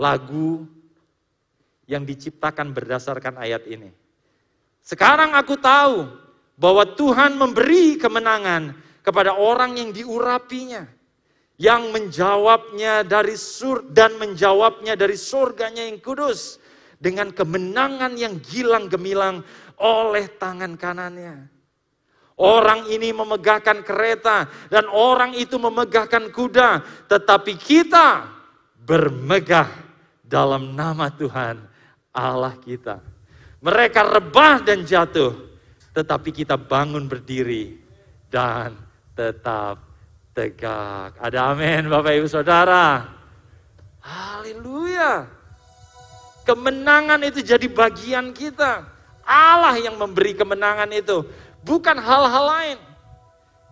lagu 0.00 0.64
yang 1.84 2.08
diciptakan 2.08 2.72
berdasarkan 2.72 3.36
ayat 3.36 3.68
ini. 3.68 3.92
Sekarang 4.82 5.32
aku 5.38 5.54
tahu 5.54 6.10
bahwa 6.58 6.82
Tuhan 6.98 7.38
memberi 7.38 7.96
kemenangan 7.96 8.74
kepada 9.06 9.38
orang 9.38 9.78
yang 9.78 9.90
diurapinya. 9.94 10.86
Yang 11.62 11.82
menjawabnya 11.94 13.06
dari 13.06 13.38
sur 13.38 13.86
dan 13.86 14.18
menjawabnya 14.18 14.98
dari 14.98 15.14
surganya 15.14 15.86
yang 15.86 16.02
kudus 16.02 16.58
dengan 16.98 17.30
kemenangan 17.30 18.18
yang 18.18 18.42
gilang 18.42 18.90
gemilang 18.90 19.46
oleh 19.78 20.26
tangan 20.42 20.74
kanannya. 20.74 21.46
Orang 22.34 22.90
ini 22.90 23.14
memegahkan 23.14 23.86
kereta 23.86 24.50
dan 24.72 24.90
orang 24.90 25.36
itu 25.38 25.54
memegahkan 25.60 26.34
kuda, 26.34 26.82
tetapi 27.06 27.54
kita 27.54 28.26
bermegah 28.82 29.70
dalam 30.26 30.74
nama 30.74 31.12
Tuhan 31.12 31.62
Allah 32.10 32.58
kita. 32.58 33.11
Mereka 33.62 34.02
rebah 34.02 34.58
dan 34.58 34.82
jatuh, 34.82 35.38
tetapi 35.94 36.34
kita 36.34 36.58
bangun 36.58 37.06
berdiri 37.06 37.78
dan 38.26 38.74
tetap 39.14 39.78
tegak. 40.34 41.14
Ada 41.22 41.54
amin 41.54 41.86
Bapak 41.86 42.10
Ibu 42.18 42.26
Saudara. 42.26 43.06
Haleluya. 44.02 45.30
Kemenangan 46.42 47.22
itu 47.22 47.38
jadi 47.38 47.70
bagian 47.70 48.34
kita. 48.34 48.82
Allah 49.22 49.78
yang 49.78 49.94
memberi 49.94 50.34
kemenangan 50.34 50.90
itu, 50.90 51.22
bukan 51.62 51.94
hal-hal 52.02 52.44
lain. 52.50 52.78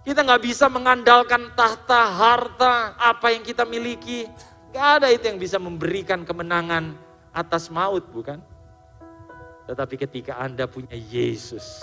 Kita 0.06 0.22
nggak 0.22 0.42
bisa 0.46 0.70
mengandalkan 0.70 1.50
tahta, 1.58 2.14
harta, 2.14 2.94
apa 2.94 3.34
yang 3.34 3.42
kita 3.42 3.66
miliki. 3.66 4.30
Gak 4.70 5.02
ada 5.02 5.10
itu 5.10 5.26
yang 5.26 5.42
bisa 5.42 5.58
memberikan 5.58 6.22
kemenangan 6.22 6.94
atas 7.34 7.66
maut, 7.74 8.06
bukan? 8.14 8.38
Tetapi 9.66 9.94
ketika 9.98 10.38
Anda 10.38 10.70
punya 10.70 10.94
Yesus 10.94 11.82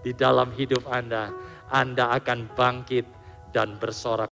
di 0.00 0.16
dalam 0.16 0.50
hidup 0.56 0.88
Anda, 0.88 1.30
Anda 1.68 2.16
akan 2.16 2.50
bangkit 2.56 3.06
dan 3.52 3.76
bersorak 3.76 4.31